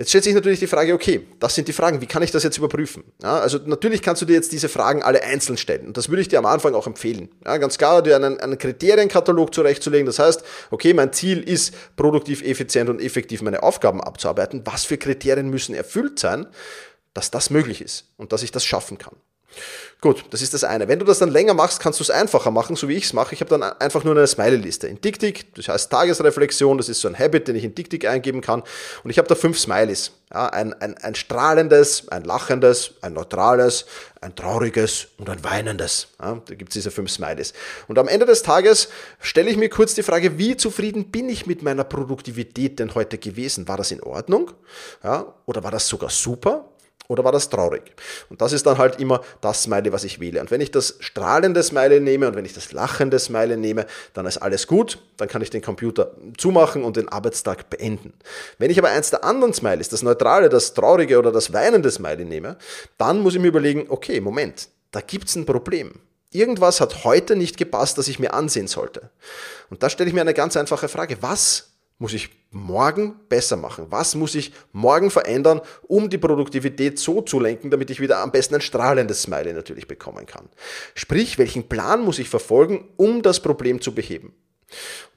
Jetzt 0.00 0.08
stellt 0.08 0.24
sich 0.24 0.32
natürlich 0.32 0.60
die 0.60 0.66
Frage, 0.66 0.94
okay, 0.94 1.26
das 1.40 1.54
sind 1.54 1.68
die 1.68 1.74
Fragen, 1.74 2.00
wie 2.00 2.06
kann 2.06 2.22
ich 2.22 2.30
das 2.30 2.42
jetzt 2.42 2.56
überprüfen? 2.56 3.04
Ja, 3.22 3.38
also 3.38 3.58
natürlich 3.66 4.00
kannst 4.00 4.22
du 4.22 4.26
dir 4.26 4.32
jetzt 4.32 4.50
diese 4.50 4.70
Fragen 4.70 5.02
alle 5.02 5.22
einzeln 5.22 5.58
stellen 5.58 5.88
und 5.88 5.98
das 5.98 6.08
würde 6.08 6.22
ich 6.22 6.28
dir 6.28 6.38
am 6.38 6.46
Anfang 6.46 6.72
auch 6.72 6.86
empfehlen. 6.86 7.28
Ja, 7.44 7.58
ganz 7.58 7.76
klar, 7.76 8.00
dir 8.00 8.16
einen, 8.16 8.40
einen 8.40 8.56
Kriterienkatalog 8.56 9.52
zurechtzulegen. 9.52 10.06
Das 10.06 10.18
heißt, 10.18 10.42
okay, 10.70 10.94
mein 10.94 11.12
Ziel 11.12 11.42
ist, 11.42 11.74
produktiv, 11.96 12.40
effizient 12.40 12.88
und 12.88 12.98
effektiv 13.02 13.42
meine 13.42 13.62
Aufgaben 13.62 14.00
abzuarbeiten. 14.00 14.62
Was 14.64 14.86
für 14.86 14.96
Kriterien 14.96 15.50
müssen 15.50 15.74
erfüllt 15.74 16.18
sein, 16.18 16.46
dass 17.12 17.30
das 17.30 17.50
möglich 17.50 17.82
ist 17.82 18.06
und 18.16 18.32
dass 18.32 18.42
ich 18.42 18.52
das 18.52 18.64
schaffen 18.64 18.96
kann? 18.96 19.16
Gut, 20.00 20.24
das 20.30 20.40
ist 20.40 20.54
das 20.54 20.64
eine. 20.64 20.88
Wenn 20.88 20.98
du 20.98 21.04
das 21.04 21.18
dann 21.18 21.28
länger 21.28 21.52
machst, 21.52 21.78
kannst 21.78 22.00
du 22.00 22.02
es 22.02 22.08
einfacher 22.08 22.50
machen, 22.50 22.74
so 22.74 22.88
wie 22.88 22.94
ich 22.94 23.04
es 23.04 23.12
mache. 23.12 23.34
Ich 23.34 23.42
habe 23.42 23.50
dann 23.50 23.62
einfach 23.62 24.02
nur 24.02 24.16
eine 24.16 24.26
Smiley-Liste. 24.26 24.86
In 24.86 24.98
DickDick, 24.98 25.54
das 25.54 25.68
heißt 25.68 25.92
Tagesreflexion, 25.92 26.78
das 26.78 26.88
ist 26.88 27.02
so 27.02 27.08
ein 27.08 27.18
Habit, 27.18 27.48
den 27.48 27.56
ich 27.56 27.64
in 27.64 27.74
DickDick 27.74 28.06
eingeben 28.06 28.40
kann. 28.40 28.62
Und 29.04 29.10
ich 29.10 29.18
habe 29.18 29.28
da 29.28 29.34
fünf 29.34 29.58
Smileys. 29.58 30.12
Ja, 30.32 30.46
ein, 30.46 30.72
ein, 30.80 30.96
ein 30.96 31.14
strahlendes, 31.14 32.08
ein 32.08 32.24
lachendes, 32.24 32.94
ein 33.02 33.12
neutrales, 33.12 33.84
ein 34.22 34.34
trauriges 34.34 35.08
und 35.18 35.28
ein 35.28 35.44
weinendes. 35.44 36.08
Ja, 36.18 36.40
da 36.46 36.54
gibt 36.54 36.70
es 36.70 36.74
diese 36.74 36.90
fünf 36.90 37.10
Smileys. 37.10 37.52
Und 37.86 37.98
am 37.98 38.08
Ende 38.08 38.24
des 38.24 38.42
Tages 38.42 38.88
stelle 39.18 39.50
ich 39.50 39.58
mir 39.58 39.68
kurz 39.68 39.92
die 39.94 40.02
Frage, 40.02 40.38
wie 40.38 40.56
zufrieden 40.56 41.10
bin 41.10 41.28
ich 41.28 41.44
mit 41.44 41.62
meiner 41.62 41.84
Produktivität 41.84 42.78
denn 42.78 42.94
heute 42.94 43.18
gewesen? 43.18 43.68
War 43.68 43.76
das 43.76 43.90
in 43.90 44.02
Ordnung? 44.02 44.52
Ja, 45.04 45.34
oder 45.44 45.62
war 45.62 45.72
das 45.72 45.86
sogar 45.86 46.08
super? 46.08 46.69
Oder 47.10 47.24
war 47.24 47.32
das 47.32 47.48
traurig? 47.48 47.82
Und 48.28 48.40
das 48.40 48.52
ist 48.52 48.66
dann 48.66 48.78
halt 48.78 49.00
immer 49.00 49.20
das 49.40 49.64
Smiley, 49.64 49.92
was 49.92 50.04
ich 50.04 50.20
wähle. 50.20 50.40
Und 50.40 50.52
wenn 50.52 50.60
ich 50.60 50.70
das 50.70 50.94
strahlende 51.00 51.60
Smiley 51.60 51.98
nehme 51.98 52.28
und 52.28 52.36
wenn 52.36 52.44
ich 52.44 52.54
das 52.54 52.70
lachende 52.70 53.18
Smiley 53.18 53.56
nehme, 53.56 53.86
dann 54.14 54.26
ist 54.26 54.38
alles 54.38 54.68
gut, 54.68 54.98
dann 55.16 55.26
kann 55.26 55.42
ich 55.42 55.50
den 55.50 55.60
Computer 55.60 56.12
zumachen 56.38 56.84
und 56.84 56.96
den 56.96 57.08
Arbeitstag 57.08 57.68
beenden. 57.68 58.12
Wenn 58.58 58.70
ich 58.70 58.78
aber 58.78 58.90
eins 58.90 59.10
der 59.10 59.24
anderen 59.24 59.52
Smileys, 59.52 59.88
das 59.88 60.02
neutrale, 60.02 60.48
das 60.48 60.72
traurige 60.72 61.18
oder 61.18 61.32
das 61.32 61.52
weinende 61.52 61.90
Smiley 61.90 62.24
nehme, 62.24 62.56
dann 62.96 63.18
muss 63.18 63.34
ich 63.34 63.40
mir 63.40 63.48
überlegen, 63.48 63.86
okay, 63.88 64.20
Moment, 64.20 64.68
da 64.92 65.00
gibt 65.00 65.28
es 65.28 65.34
ein 65.34 65.46
Problem. 65.46 65.94
Irgendwas 66.30 66.80
hat 66.80 67.02
heute 67.02 67.34
nicht 67.34 67.56
gepasst, 67.56 67.98
das 67.98 68.06
ich 68.06 68.20
mir 68.20 68.34
ansehen 68.34 68.68
sollte. 68.68 69.10
Und 69.68 69.82
da 69.82 69.90
stelle 69.90 70.08
ich 70.08 70.14
mir 70.14 70.20
eine 70.20 70.34
ganz 70.34 70.56
einfache 70.56 70.86
Frage. 70.86 71.16
Was 71.20 71.72
muss 71.98 72.12
ich 72.12 72.30
morgen 72.50 73.14
besser 73.28 73.56
machen? 73.56 73.86
Was 73.90 74.14
muss 74.14 74.34
ich 74.34 74.52
morgen 74.72 75.10
verändern, 75.10 75.60
um 75.82 76.10
die 76.10 76.18
Produktivität 76.18 76.98
so 76.98 77.22
zu 77.22 77.38
lenken, 77.38 77.70
damit 77.70 77.90
ich 77.90 78.00
wieder 78.00 78.18
am 78.18 78.32
besten 78.32 78.56
ein 78.56 78.60
strahlendes 78.60 79.22
Smiley 79.22 79.52
natürlich 79.52 79.86
bekommen 79.86 80.26
kann? 80.26 80.48
Sprich, 80.94 81.38
welchen 81.38 81.68
Plan 81.68 82.02
muss 82.02 82.18
ich 82.18 82.28
verfolgen, 82.28 82.88
um 82.96 83.22
das 83.22 83.40
Problem 83.40 83.80
zu 83.80 83.94
beheben? 83.94 84.34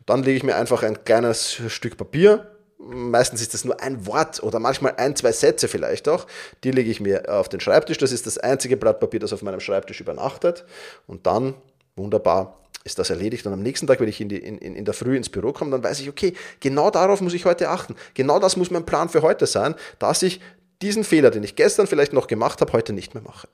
dann 0.05 0.23
lege 0.23 0.37
ich 0.37 0.43
mir 0.43 0.55
einfach 0.55 0.83
ein 0.83 1.03
kleines 1.03 1.61
Stück 1.67 1.97
Papier, 1.97 2.49
meistens 2.77 3.41
ist 3.41 3.53
das 3.53 3.63
nur 3.63 3.81
ein 3.81 4.05
Wort 4.05 4.43
oder 4.43 4.59
manchmal 4.59 4.95
ein, 4.97 5.15
zwei 5.15 5.31
Sätze 5.31 5.67
vielleicht 5.67 6.09
auch, 6.09 6.27
die 6.63 6.71
lege 6.71 6.89
ich 6.89 6.99
mir 6.99 7.33
auf 7.33 7.49
den 7.49 7.59
Schreibtisch. 7.59 7.97
Das 7.97 8.11
ist 8.11 8.27
das 8.27 8.37
einzige 8.37 8.77
Blatt 8.77 8.99
Papier, 8.99 9.19
das 9.19 9.33
auf 9.33 9.41
meinem 9.41 9.61
Schreibtisch 9.61 10.01
übernachtet. 10.01 10.65
Und 11.07 11.25
dann, 11.25 11.55
wunderbar, 11.95 12.59
ist 12.83 12.99
das 12.99 13.09
erledigt. 13.09 13.45
Und 13.45 13.53
am 13.53 13.61
nächsten 13.61 13.87
Tag, 13.87 13.99
wenn 13.99 14.09
ich 14.09 14.19
in, 14.19 14.29
die, 14.29 14.37
in, 14.37 14.57
in 14.57 14.85
der 14.85 14.93
Früh 14.93 15.15
ins 15.15 15.29
Büro 15.29 15.53
komme, 15.53 15.71
dann 15.71 15.83
weiß 15.83 15.99
ich, 15.99 16.09
okay, 16.09 16.33
genau 16.59 16.89
darauf 16.89 17.21
muss 17.21 17.33
ich 17.33 17.45
heute 17.45 17.69
achten. 17.69 17.95
Genau 18.13 18.39
das 18.39 18.57
muss 18.57 18.71
mein 18.71 18.85
Plan 18.85 19.09
für 19.09 19.21
heute 19.21 19.47
sein, 19.47 19.75
dass 19.99 20.21
ich 20.23 20.41
diesen 20.81 21.03
Fehler, 21.03 21.31
den 21.31 21.43
ich 21.43 21.55
gestern 21.55 21.87
vielleicht 21.87 22.13
noch 22.13 22.27
gemacht 22.27 22.61
habe, 22.61 22.73
heute 22.73 22.93
nicht 22.93 23.13
mehr 23.13 23.23
mache. 23.23 23.47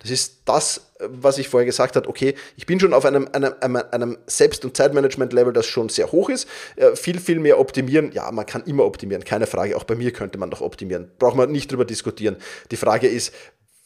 Das 0.00 0.10
ist 0.10 0.40
das, 0.46 0.90
was 0.98 1.38
ich 1.38 1.48
vorher 1.48 1.66
gesagt 1.66 1.94
habe. 1.94 2.08
Okay, 2.08 2.34
ich 2.56 2.66
bin 2.66 2.80
schon 2.80 2.92
auf 2.92 3.04
einem, 3.04 3.28
einem, 3.32 3.76
einem 3.90 4.18
Selbst- 4.26 4.64
und 4.64 4.76
Zeitmanagement-Level, 4.76 5.52
das 5.52 5.66
schon 5.66 5.88
sehr 5.88 6.10
hoch 6.10 6.28
ist. 6.28 6.48
Äh, 6.76 6.96
viel, 6.96 7.20
viel 7.20 7.38
mehr 7.38 7.60
optimieren. 7.60 8.10
Ja, 8.12 8.30
man 8.32 8.46
kann 8.46 8.64
immer 8.64 8.84
optimieren, 8.84 9.24
keine 9.24 9.46
Frage. 9.46 9.76
Auch 9.76 9.84
bei 9.84 9.94
mir 9.94 10.12
könnte 10.12 10.38
man 10.38 10.48
noch 10.48 10.60
optimieren. 10.60 11.10
Braucht 11.18 11.36
man 11.36 11.52
nicht 11.52 11.70
drüber 11.70 11.84
diskutieren. 11.84 12.36
Die 12.70 12.76
Frage 12.76 13.06
ist, 13.06 13.32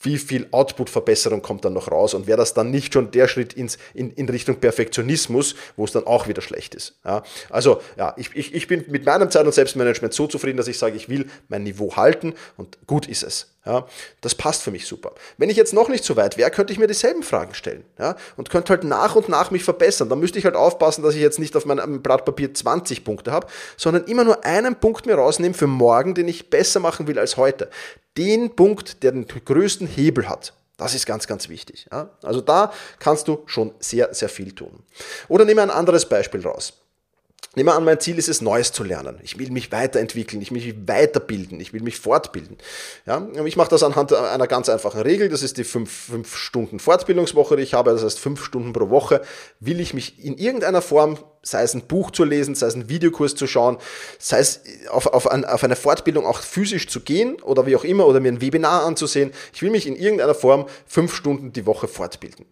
wie 0.05 0.19
viel 0.19 0.47
Output-Verbesserung 0.51 1.43
kommt 1.43 1.65
dann 1.65 1.73
noch 1.73 1.91
raus 1.91 2.15
und 2.15 2.27
wäre 2.27 2.39
das 2.39 2.55
dann 2.55 2.71
nicht 2.71 2.93
schon 2.93 3.11
der 3.11 3.29
Schritt 3.29 3.53
ins, 3.53 3.79
in, 3.95 4.11
in 4.13 4.29
Richtung 4.29 4.57
Perfektionismus, 4.57 5.55
wo 5.77 5.85
es 5.85 5.93
dann 5.93 6.07
auch 6.07 6.29
wieder 6.29 6.43
schlecht 6.43 6.75
ist. 6.75 6.97
Ja, 7.05 7.23
also 7.51 7.81
ja, 7.97 8.15
ich, 8.17 8.35
ich, 8.35 8.55
ich 8.55 8.67
bin 8.67 8.85
mit 8.89 9.05
meinem 9.07 9.31
Zeit- 9.31 9.47
und 9.47 9.55
Selbstmanagement 9.55 10.15
so 10.15 10.27
zufrieden, 10.27 10.57
dass 10.57 10.69
ich 10.69 10.79
sage, 10.79 10.97
ich 10.97 11.09
will 11.09 11.27
mein 11.49 11.63
Niveau 11.63 11.97
halten 11.97 12.35
und 12.57 12.79
gut 12.87 13.07
ist 13.09 13.23
es. 13.23 13.54
Ja, 13.67 13.87
das 14.21 14.35
passt 14.35 14.63
für 14.63 14.71
mich 14.71 14.87
super. 14.87 15.13
Wenn 15.39 15.49
ich 15.49 15.57
jetzt 15.57 15.73
noch 15.73 15.89
nicht 15.89 16.05
so 16.05 16.17
weit 16.17 16.37
wäre, 16.37 16.51
könnte 16.51 16.73
ich 16.73 16.79
mir 16.79 16.87
dieselben 16.87 17.23
Fragen 17.23 17.55
stellen 17.55 17.85
ja, 17.99 18.15
und 18.37 18.51
könnte 18.51 18.71
halt 18.71 18.85
nach 18.85 19.17
und 19.17 19.31
nach 19.31 19.51
mich 19.51 19.65
verbessern. 19.65 20.11
Dann 20.11 20.21
müsste 20.21 20.39
ich 20.39 20.45
halt 20.45 20.55
aufpassen, 20.55 21.03
dass 21.03 21.15
ich 21.15 21.23
jetzt 21.23 21.39
nicht 21.39 21.57
auf 21.57 21.65
meinem 21.65 22.03
Blatt 22.03 22.27
Papier 22.27 22.53
20 22.53 23.05
Punkte 23.05 23.33
habe, 23.33 23.47
sondern 23.79 24.05
immer 24.05 24.25
nur 24.25 24.45
einen 24.45 24.77
Punkt 24.77 25.07
mir 25.07 25.15
rausnehmen 25.15 25.55
für 25.55 25.67
morgen, 25.67 26.15
den 26.15 26.29
ich 26.29 26.51
besser 26.51 26.79
machen 26.79 27.07
will 27.07 27.19
als 27.19 27.39
heute. 27.39 27.71
Den 28.19 28.55
Punkt, 28.55 29.03
der 29.03 29.13
den 29.13 29.27
größten 29.27 29.87
Hebel 29.87 30.29
hat. 30.29 30.53
Das 30.77 30.95
ist 30.95 31.07
ganz, 31.07 31.27
ganz 31.27 31.49
wichtig. 31.49 31.87
Ja. 31.91 32.11
Also 32.23 32.43
da 32.43 32.73
kannst 32.99 33.29
du 33.29 33.45
schon 33.47 33.73
sehr, 33.79 34.13
sehr 34.13 34.29
viel 34.29 34.53
tun. 34.53 34.83
Oder 35.29 35.45
nehme 35.45 35.63
ein 35.63 35.71
anderes 35.71 36.07
Beispiel 36.07 36.47
raus. 36.47 36.75
Nehmen 37.57 37.69
wir 37.69 37.75
an, 37.75 37.85
mein 37.85 38.01
Ziel 38.01 38.19
ist 38.19 38.29
es, 38.29 38.41
Neues 38.41 38.73
zu 38.73 38.83
lernen. 38.83 39.19
Ich 39.23 39.39
will 39.39 39.51
mich 39.51 39.71
weiterentwickeln, 39.71 40.43
ich 40.43 40.51
will 40.51 40.63
mich 40.63 40.75
weiterbilden, 40.89 41.61
ich 41.61 41.73
will 41.73 41.83
mich 41.83 41.97
fortbilden. 41.99 42.59
Ja, 43.07 43.27
ich 43.45 43.57
mache 43.57 43.71
das 43.71 43.83
anhand 43.83 44.13
einer 44.13 44.47
ganz 44.47 44.69
einfachen 44.69 45.01
Regel. 45.03 45.29
Das 45.29 45.43
ist 45.43 45.57
die 45.57 45.65
5 45.65 46.37
Stunden 46.37 46.81
Fortbildungswoche, 46.81 47.57
die 47.57 47.63
ich 47.63 47.75
habe. 47.75 47.93
Das 47.93 48.03
heißt, 48.03 48.19
5 48.19 48.43
Stunden 48.43 48.73
pro 48.73 48.91
Woche 48.91 49.23
will 49.61 49.81
ich 49.81 49.95
mich 49.95 50.25
in 50.25 50.37
irgendeiner 50.37 50.83
Form, 50.83 51.19
sei 51.43 51.63
es 51.63 51.75
ein 51.75 51.87
Buch 51.87 52.11
zu 52.11 52.25
lesen, 52.25 52.55
sei 52.55 52.67
es 52.67 52.75
einen 52.75 52.89
Videokurs 52.89 53.35
zu 53.35 53.47
schauen, 53.47 53.79
sei 54.19 54.39
es 54.41 54.63
auf, 54.91 55.07
auf, 55.07 55.31
ein, 55.31 55.45
auf 55.45 55.63
eine 55.63 55.77
Fortbildung 55.77 56.27
auch 56.27 56.41
physisch 56.41 56.89
zu 56.89 57.01
gehen 57.01 57.41
oder 57.43 57.67
wie 57.67 57.77
auch 57.77 57.85
immer, 57.85 58.07
oder 58.07 58.21
mir 58.21 58.33
ein 58.33 58.41
Webinar 58.41 58.85
anzusehen. 58.85 59.33
Ich 59.53 59.63
will 59.63 59.71
mich 59.71 59.87
in 59.87 59.97
irgendeiner 59.97 60.35
Form 60.35 60.67
5 60.87 61.15
Stunden 61.15 61.53
die 61.53 61.67
Woche 61.67 61.89
fortbilden. 61.89 62.47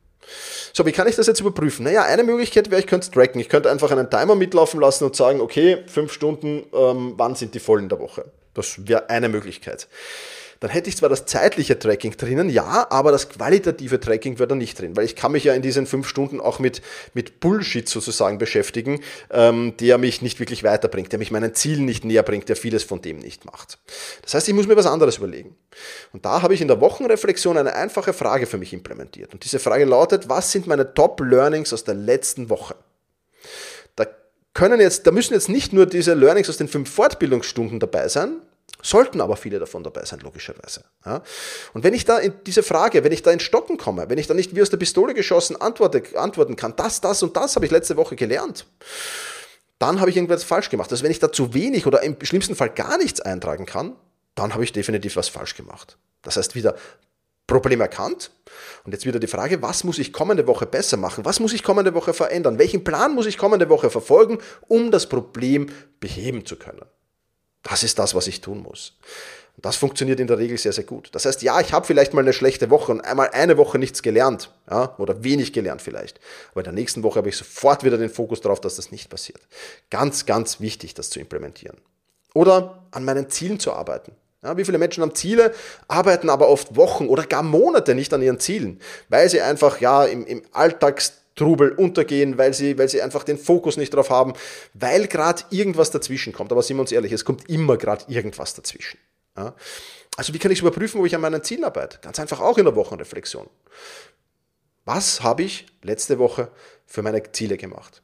So, 0.73 0.87
wie 0.87 0.93
kann 0.93 1.07
ich 1.07 1.17
das 1.17 1.26
jetzt 1.26 1.41
überprüfen? 1.41 1.85
Naja, 1.85 2.02
eine 2.02 2.23
Möglichkeit 2.23 2.71
wäre, 2.71 2.81
ich 2.81 2.87
könnte 2.87 3.05
es 3.07 3.11
tracken. 3.11 3.41
Ich 3.41 3.49
könnte 3.49 3.71
einfach 3.71 3.91
einen 3.91 4.11
Timer 4.11 4.35
mitlaufen 4.35 4.81
lassen 4.81 5.05
und 5.05 5.17
sagen, 5.17 5.41
okay, 5.41 5.85
fünf 5.87 6.12
Stunden, 6.12 6.64
ähm, 6.73 7.14
wann 7.17 7.35
sind 7.35 7.55
die 7.55 7.61
voll 7.61 7.81
in 7.81 7.88
der 7.88 7.99
Woche? 7.99 8.25
Das 8.55 8.87
wäre 8.87 9.09
eine 9.11 9.29
Möglichkeit 9.29 9.88
dann 10.62 10.71
hätte 10.71 10.88
ich 10.88 10.97
zwar 10.97 11.09
das 11.09 11.26
zeitliche 11.26 11.76
Tracking 11.76 12.16
drinnen, 12.16 12.49
ja, 12.49 12.87
aber 12.88 13.11
das 13.11 13.28
qualitative 13.28 13.99
Tracking 13.99 14.38
wäre 14.38 14.47
da 14.47 14.54
nicht 14.54 14.78
drin, 14.78 14.97
weil 14.97 15.04
ich 15.04 15.16
kann 15.16 15.33
mich 15.33 15.42
ja 15.42 15.54
in 15.54 15.62
diesen 15.62 15.87
fünf 15.88 16.07
Stunden 16.07 16.40
auch 16.40 16.61
mit, 16.61 16.83
mit 17.14 17.40
Bullshit 17.40 17.88
sozusagen 17.88 18.38
beschäftigen, 18.38 19.00
ähm, 19.31 19.75
der 19.81 19.99
mich 19.99 20.23
nicht 20.23 20.38
wirklich 20.38 20.62
weiterbringt, 20.62 21.11
der 21.11 21.19
mich 21.19 21.33
meinen 21.33 21.52
Zielen 21.57 21.85
nicht 21.85 22.04
näher 22.04 22.23
bringt, 22.23 22.49
der 22.49 22.54
vieles 22.54 22.85
von 22.85 23.02
dem 23.02 23.19
nicht 23.19 23.45
macht. 23.45 23.81
Das 24.23 24.35
heißt, 24.35 24.49
ich 24.49 24.54
muss 24.54 24.69
mir 24.69 24.76
was 24.76 24.87
anderes 24.87 25.19
überlegen. 25.19 25.57
Und 26.12 26.25
da 26.25 26.42
habe 26.42 26.54
ich 26.54 26.61
in 26.61 26.69
der 26.69 26.81
Wochenreflexion 26.81 27.59
eine 27.59 27.75
einfache 27.75 28.12
Frage 28.12 28.47
für 28.47 28.57
mich 28.57 28.73
implementiert. 28.73 29.33
Und 29.35 29.42
diese 29.42 29.59
Frage 29.59 29.85
lautet, 29.85 30.28
was 30.28 30.52
sind 30.52 30.69
meine 30.69 30.95
Top-Learnings 30.95 31.73
aus 31.73 31.83
der 31.83 31.95
letzten 31.95 32.50
Woche? 32.50 32.76
Da 33.97 34.07
können 34.54 34.81
jetzt, 34.81 35.09
da 35.09 35.11
müssen 35.11 35.35
jetzt 35.35 35.49
nicht 35.49 35.73
nur 35.73 35.87
diese 35.87 36.14
Learnings 36.14 36.49
aus 36.49 36.57
den 36.57 36.69
fünf 36.69 36.88
Fortbildungsstunden 36.88 37.81
dabei 37.81 38.07
sein, 38.07 38.42
Sollten 38.83 39.21
aber 39.21 39.37
viele 39.37 39.59
davon 39.59 39.85
dabei 39.85 40.05
sein, 40.05 40.19
logischerweise. 40.21 40.85
Ja? 41.07 41.23
Und 41.73 41.85
wenn 41.85 41.95
ich 41.95 42.05
da 42.05 42.19
in 42.19 42.35
diese 42.45 42.62
Frage, 42.62 43.05
wenn 43.05 43.12
ich 43.12 43.23
da 43.23 43.31
in 43.31 43.41
Stocken 43.41 43.77
komme, 43.77 44.11
wenn 44.11 44.19
ich 44.19 44.27
da 44.27 44.35
nicht 44.35 44.55
wie 44.55 44.62
aus 44.62 44.71
der 44.71 44.77
Pistole 44.77 45.15
geschossen 45.15 45.61
antworte, 45.61 46.03
antworten 46.19 46.57
kann, 46.57 46.75
das, 46.77 47.01
das 47.01 47.23
und 47.23 47.37
das 47.37 47.55
habe 47.55 47.65
ich 47.65 47.71
letzte 47.71 47.97
Woche 47.97 48.17
gelernt, 48.17 48.67
dann 49.79 50.01
habe 50.01 50.11
ich 50.11 50.17
irgendwas 50.17 50.45
falsch 50.45 50.69
gemacht. 50.69 50.91
Also 50.91 51.05
wenn 51.05 51.12
ich 51.12 51.21
da 51.21 51.31
zu 51.31 51.55
wenig 51.55 51.87
oder 51.87 52.03
im 52.03 52.17
schlimmsten 52.23 52.57
Fall 52.57 52.71
gar 52.71 52.99
nichts 52.99 53.21
eintragen 53.21 53.67
kann, 53.67 53.97
dann 54.35 54.53
habe 54.53 54.65
ich 54.65 54.73
definitiv 54.73 55.17
was 55.17 55.29
falsch 55.29 55.55
gemacht. 55.55 55.97
Das 56.23 56.37
heißt 56.37 56.55
wieder 56.55 56.75
Problem 57.47 57.81
erkannt. 57.81 58.31
Und 58.85 58.93
jetzt 58.93 59.07
wieder 59.07 59.21
die 59.21 59.27
Frage, 59.27 59.62
was 59.62 59.85
muss 59.85 59.99
ich 59.99 60.12
kommende 60.12 60.47
Woche 60.47 60.67
besser 60.67 60.97
machen? 60.97 61.25
Was 61.25 61.41
muss 61.41 61.53
ich 61.53 61.62
kommende 61.62 61.95
Woche 61.95 62.15
verändern? 62.15 62.59
Welchen 62.59 62.85
Plan 62.85 63.15
muss 63.15 63.27
ich 63.27 63.39
kommende 63.39 63.69
Woche 63.69 63.91
verfolgen, 63.91 64.39
um 64.69 64.91
das 64.91 65.09
Problem 65.09 65.69
beheben 66.01 66.47
zu 66.47 66.57
können? 66.57 66.83
Das 67.62 67.83
ist 67.83 67.99
das, 67.99 68.14
was 68.14 68.26
ich 68.26 68.40
tun 68.40 68.62
muss. 68.62 68.95
Das 69.59 69.76
funktioniert 69.76 70.19
in 70.19 70.26
der 70.26 70.38
Regel 70.38 70.57
sehr, 70.57 70.73
sehr 70.73 70.85
gut. 70.85 71.11
Das 71.12 71.26
heißt, 71.26 71.42
ja, 71.42 71.61
ich 71.61 71.73
habe 71.73 71.87
vielleicht 71.87 72.14
mal 72.14 72.23
eine 72.23 72.33
schlechte 72.33 72.71
Woche 72.71 72.90
und 72.90 73.02
einmal 73.02 73.31
eine 73.33 73.59
Woche 73.59 73.78
nichts 73.78 74.02
gelernt, 74.02 74.50
ja, 74.71 74.95
oder 74.99 75.23
wenig 75.23 75.52
gelernt 75.52 75.83
vielleicht. 75.83 76.21
Aber 76.52 76.62
in 76.62 76.64
der 76.64 76.73
nächsten 76.73 77.02
Woche 77.02 77.19
habe 77.19 77.28
ich 77.28 77.37
sofort 77.37 77.85
wieder 77.85 77.99
den 77.99 78.09
Fokus 78.09 78.40
darauf, 78.40 78.61
dass 78.61 78.76
das 78.76 78.90
nicht 78.90 79.11
passiert. 79.11 79.40
Ganz, 79.90 80.25
ganz 80.25 80.61
wichtig, 80.61 80.95
das 80.95 81.11
zu 81.11 81.21
implementieren. 81.21 81.76
Oder 82.35 82.83
an 82.92 83.04
meinen 83.04 83.28
Zielen 83.28 83.61
zu 83.61 83.73
arbeiten. 83.73 84.12
Ja, 84.42 84.57
wie 84.57 84.64
viele 84.64 84.78
Menschen 84.78 85.02
haben 85.02 85.14
Ziele, 85.14 85.54
arbeiten 85.87 86.28
aber 86.28 86.49
oft 86.49 86.75
Wochen 86.75 87.07
oder 87.07 87.25
gar 87.25 87.45
Monate 87.45 87.95
nicht 87.95 88.12
an 88.12 88.23
ihren 88.23 88.40
Zielen, 88.40 88.81
weil 89.09 89.28
sie 89.28 89.40
einfach 89.40 89.81
ja 89.81 90.04
im, 90.04 90.26
im 90.26 90.42
Alltags 90.50 91.22
Trubel 91.42 91.72
untergehen, 91.72 92.38
weil 92.38 92.54
sie, 92.54 92.78
weil 92.78 92.88
sie 92.88 93.02
einfach 93.02 93.25
den 93.25 93.38
Fokus 93.38 93.76
nicht 93.76 93.94
drauf 93.94 94.11
haben, 94.11 94.34
weil 94.75 95.06
gerade 95.06 95.42
irgendwas 95.50 95.90
dazwischen 95.90 96.32
kommt. 96.32 96.52
Aber 96.52 96.62
sind 96.62 96.76
wir 96.76 96.82
uns 96.82 96.92
ehrlich, 96.92 97.12
es 97.12 97.25
kommt 97.25 97.49
immer 97.49 97.76
gerade 97.76 98.04
irgendwas 98.08 98.54
dazwischen. 98.54 98.99
Ja? 99.37 99.54
Also 100.16 100.34
wie 100.34 100.38
kann 100.38 100.52
ich 100.52 100.61
überprüfen, 100.61 101.00
wo 101.00 101.06
ich 101.06 101.14
an 101.14 101.20
meinen 101.20 101.42
Zielen 101.42 101.64
arbeite? 101.64 101.99
Ganz 102.02 102.20
einfach 102.20 102.40
auch 102.40 102.58
in 102.58 102.64
der 102.64 102.76
Wochenreflexion. 102.76 103.49
Was 104.84 105.22
habe 105.22 105.42
ich 105.42 105.66
letzte 105.82 106.18
Woche 106.18 106.50
für 106.87 107.02
meine 107.02 107.22
Ziele 107.32 107.56
gemacht? 107.56 108.02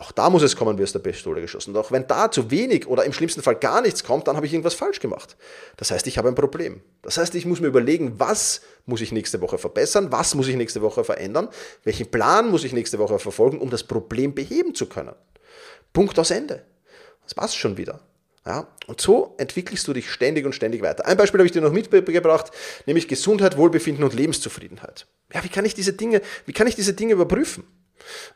Auch 0.00 0.12
da 0.12 0.30
muss 0.30 0.42
es 0.42 0.54
kommen 0.54 0.78
wie 0.78 0.84
aus 0.84 0.92
der 0.92 1.00
Pistole 1.00 1.40
geschossen. 1.40 1.74
Und 1.74 1.76
auch 1.76 1.90
wenn 1.90 2.06
da 2.06 2.30
zu 2.30 2.52
wenig 2.52 2.86
oder 2.86 3.04
im 3.04 3.12
schlimmsten 3.12 3.42
Fall 3.42 3.56
gar 3.56 3.80
nichts 3.82 4.04
kommt, 4.04 4.28
dann 4.28 4.36
habe 4.36 4.46
ich 4.46 4.52
irgendwas 4.52 4.74
falsch 4.74 5.00
gemacht. 5.00 5.36
Das 5.76 5.90
heißt, 5.90 6.06
ich 6.06 6.18
habe 6.18 6.28
ein 6.28 6.36
Problem. 6.36 6.82
Das 7.02 7.18
heißt, 7.18 7.34
ich 7.34 7.46
muss 7.46 7.60
mir 7.60 7.66
überlegen, 7.66 8.14
was 8.20 8.60
muss 8.86 9.00
ich 9.00 9.10
nächste 9.10 9.40
Woche 9.40 9.58
verbessern, 9.58 10.12
was 10.12 10.36
muss 10.36 10.46
ich 10.46 10.54
nächste 10.54 10.82
Woche 10.82 11.02
verändern, 11.02 11.48
welchen 11.82 12.08
Plan 12.12 12.48
muss 12.48 12.62
ich 12.62 12.72
nächste 12.72 13.00
Woche 13.00 13.18
verfolgen, 13.18 13.58
um 13.58 13.70
das 13.70 13.82
Problem 13.82 14.36
beheben 14.36 14.72
zu 14.72 14.86
können. 14.86 15.16
Punkt 15.92 16.16
aus 16.16 16.30
Ende. 16.30 16.64
Das 17.24 17.36
war's 17.36 17.56
schon 17.56 17.76
wieder. 17.76 18.00
Ja, 18.46 18.68
und 18.86 19.00
so 19.00 19.34
entwickelst 19.36 19.86
du 19.88 19.92
dich 19.92 20.10
ständig 20.10 20.46
und 20.46 20.54
ständig 20.54 20.80
weiter. 20.80 21.06
Ein 21.06 21.16
Beispiel 21.16 21.40
habe 21.40 21.46
ich 21.46 21.52
dir 21.52 21.60
noch 21.60 21.72
mitgebracht, 21.72 22.52
nämlich 22.86 23.08
Gesundheit, 23.08 23.56
Wohlbefinden 23.56 24.04
und 24.04 24.14
Lebenszufriedenheit. 24.14 25.08
Ja, 25.34 25.42
wie 25.42 25.48
kann 25.48 25.64
ich 25.64 25.74
diese 25.74 25.92
Dinge, 25.92 26.22
wie 26.46 26.52
kann 26.52 26.68
ich 26.68 26.76
diese 26.76 26.94
Dinge 26.94 27.14
überprüfen? 27.14 27.64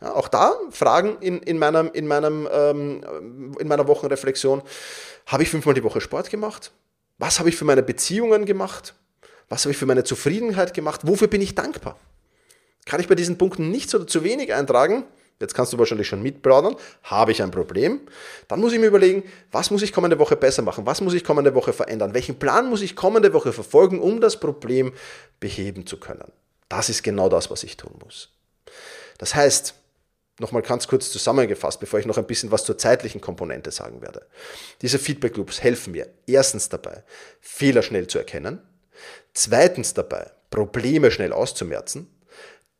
Ja, 0.01 0.15
auch 0.15 0.29
da 0.29 0.55
Fragen 0.71 1.19
in, 1.21 1.39
in, 1.41 1.59
meinem, 1.59 1.91
in, 1.93 2.07
meinem, 2.07 2.49
ähm, 2.53 3.55
in 3.59 3.69
meiner 3.69 3.87
Wochenreflexion. 3.89 4.63
Habe 5.27 5.43
ich 5.43 5.51
fünfmal 5.51 5.75
die 5.75 5.85
Woche 5.85 6.01
Sport 6.01 6.31
gemacht? 6.31 6.73
Was 7.19 7.39
habe 7.39 7.49
ich 7.49 7.57
für 7.57 7.65
meine 7.65 7.83
Beziehungen 7.83 8.47
gemacht? 8.47 8.95
Was 9.49 9.65
habe 9.65 9.73
ich 9.73 9.79
für 9.79 9.87
meine 9.87 10.05
Zufriedenheit 10.05 10.75
gemacht? 10.75 11.03
Wofür 11.05 11.29
bin 11.29 11.41
ich 11.41 11.55
dankbar? 11.55 11.97
Kann 12.87 13.01
ich 13.01 13.09
bei 13.09 13.15
diesen 13.15 13.39
Punkten 13.39 13.71
nichts 13.71 13.95
oder 13.95 14.07
zu 14.07 14.25
wenig 14.25 14.53
eintragen? 14.53 15.05
Jetzt 15.41 15.55
kannst 15.55 15.73
du 15.73 15.79
wahrscheinlich 15.79 16.07
schon 16.07 16.23
mitplaudern. 16.23 16.77
Habe 17.03 17.33
ich 17.33 17.43
ein 17.43 17.51
Problem? 17.51 18.01
Dann 18.49 18.61
muss 18.61 18.73
ich 18.73 18.79
mir 18.79 18.87
überlegen, 18.87 19.25
was 19.51 19.71
muss 19.71 19.83
ich 19.83 19.93
kommende 19.93 20.19
Woche 20.19 20.37
besser 20.37 20.63
machen? 20.63 20.87
Was 20.87 21.01
muss 21.01 21.15
ich 21.15 21.25
kommende 21.25 21.55
Woche 21.55 21.73
verändern? 21.73 22.15
Welchen 22.15 22.39
Plan 22.39 22.71
muss 22.71 22.81
ich 22.81 22.95
kommende 22.95 23.33
Woche 23.33 23.53
verfolgen, 23.53 24.01
um 24.01 24.21
das 24.21 24.39
Problem 24.39 24.93
beheben 25.41 25.87
zu 25.87 25.99
können? 25.99 26.31
Das 26.69 26.89
ist 26.89 27.03
genau 27.03 27.29
das, 27.29 27.51
was 27.51 27.65
ich 27.65 27.77
tun 27.77 27.93
muss. 28.05 28.32
Das 29.23 29.37
heißt, 29.37 29.75
nochmal 30.41 30.63
ganz 30.63 30.89
kurz 30.89 31.13
zusammengefasst, 31.13 31.79
bevor 31.79 32.01
ich 32.01 32.07
noch 32.07 32.19
ein 32.19 32.27
bisschen 32.27 32.51
was 32.51 32.65
zur 32.65 32.77
zeitlichen 32.77 33.21
Komponente 33.21 33.71
sagen 33.71 34.03
werde. 34.03 34.27
Diese 34.81 34.99
Feedback 34.99 35.37
Loops 35.37 35.63
helfen 35.63 35.93
mir 35.93 36.09
erstens 36.27 36.69
dabei, 36.69 37.05
Fehler 37.41 37.83
schnell 37.83 38.09
zu 38.09 38.19
erkennen, 38.19 38.61
zweitens 39.33 39.95
dabei, 39.95 40.33
Probleme 40.51 41.13
schnell 41.13 41.33
auszumerzen, 41.33 42.09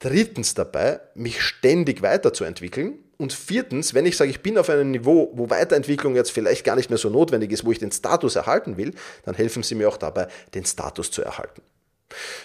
drittens 0.01 0.55
dabei, 0.55 0.99
mich 1.15 1.41
ständig 1.41 2.03
weiterzuentwickeln 2.03 2.99
und 3.19 3.33
viertens, 3.33 3.95
wenn 3.95 4.05
ich 4.05 4.17
sage, 4.17 4.33
ich 4.33 4.43
bin 4.43 4.59
auf 4.59 4.69
einem 4.69 4.91
Niveau, 4.91 5.31
wo 5.35 5.49
Weiterentwicklung 5.49 6.17
jetzt 6.17 6.33
vielleicht 6.33 6.65
gar 6.65 6.75
nicht 6.75 6.91
mehr 6.91 6.99
so 6.99 7.09
notwendig 7.09 7.53
ist, 7.53 7.65
wo 7.65 7.71
ich 7.71 7.79
den 7.79 7.93
Status 7.93 8.35
erhalten 8.35 8.77
will, 8.77 8.97
dann 9.25 9.37
helfen 9.37 9.63
sie 9.63 9.77
mir 9.77 9.89
auch 9.89 9.97
dabei, 9.97 10.27
den 10.55 10.65
Status 10.65 11.13
zu 11.13 11.23
erhalten. 11.23 11.63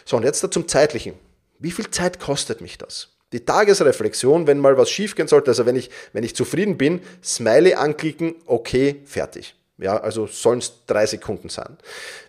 So, 0.06 0.18
und 0.18 0.24
jetzt 0.24 0.44
da 0.44 0.52
zum 0.52 0.68
zeitlichen. 0.68 1.16
Wie 1.58 1.72
viel 1.72 1.90
Zeit 1.90 2.20
kostet 2.20 2.62
mich 2.62 2.78
das? 2.78 3.17
Die 3.34 3.44
Tagesreflexion, 3.44 4.48
wenn 4.48 4.60
mal 4.60 4.78
was 4.78 4.90
schiefgehen 4.90 5.28
sollte, 5.28 5.52
also 5.52 5.66
wenn 5.66 5.76
ich, 5.76 5.90
wenn 6.14 6.24
ich 6.24 6.36
zufrieden 6.36 6.78
bin, 6.78 7.02
Smiley 7.22 7.74
anklicken, 7.74 8.36
okay, 8.46 9.02
fertig. 9.06 9.56
Ja, 9.80 9.98
also 9.98 10.26
sollen 10.26 10.58
es 10.58 10.86
drei 10.88 11.06
Sekunden 11.06 11.50
sein. 11.50 11.78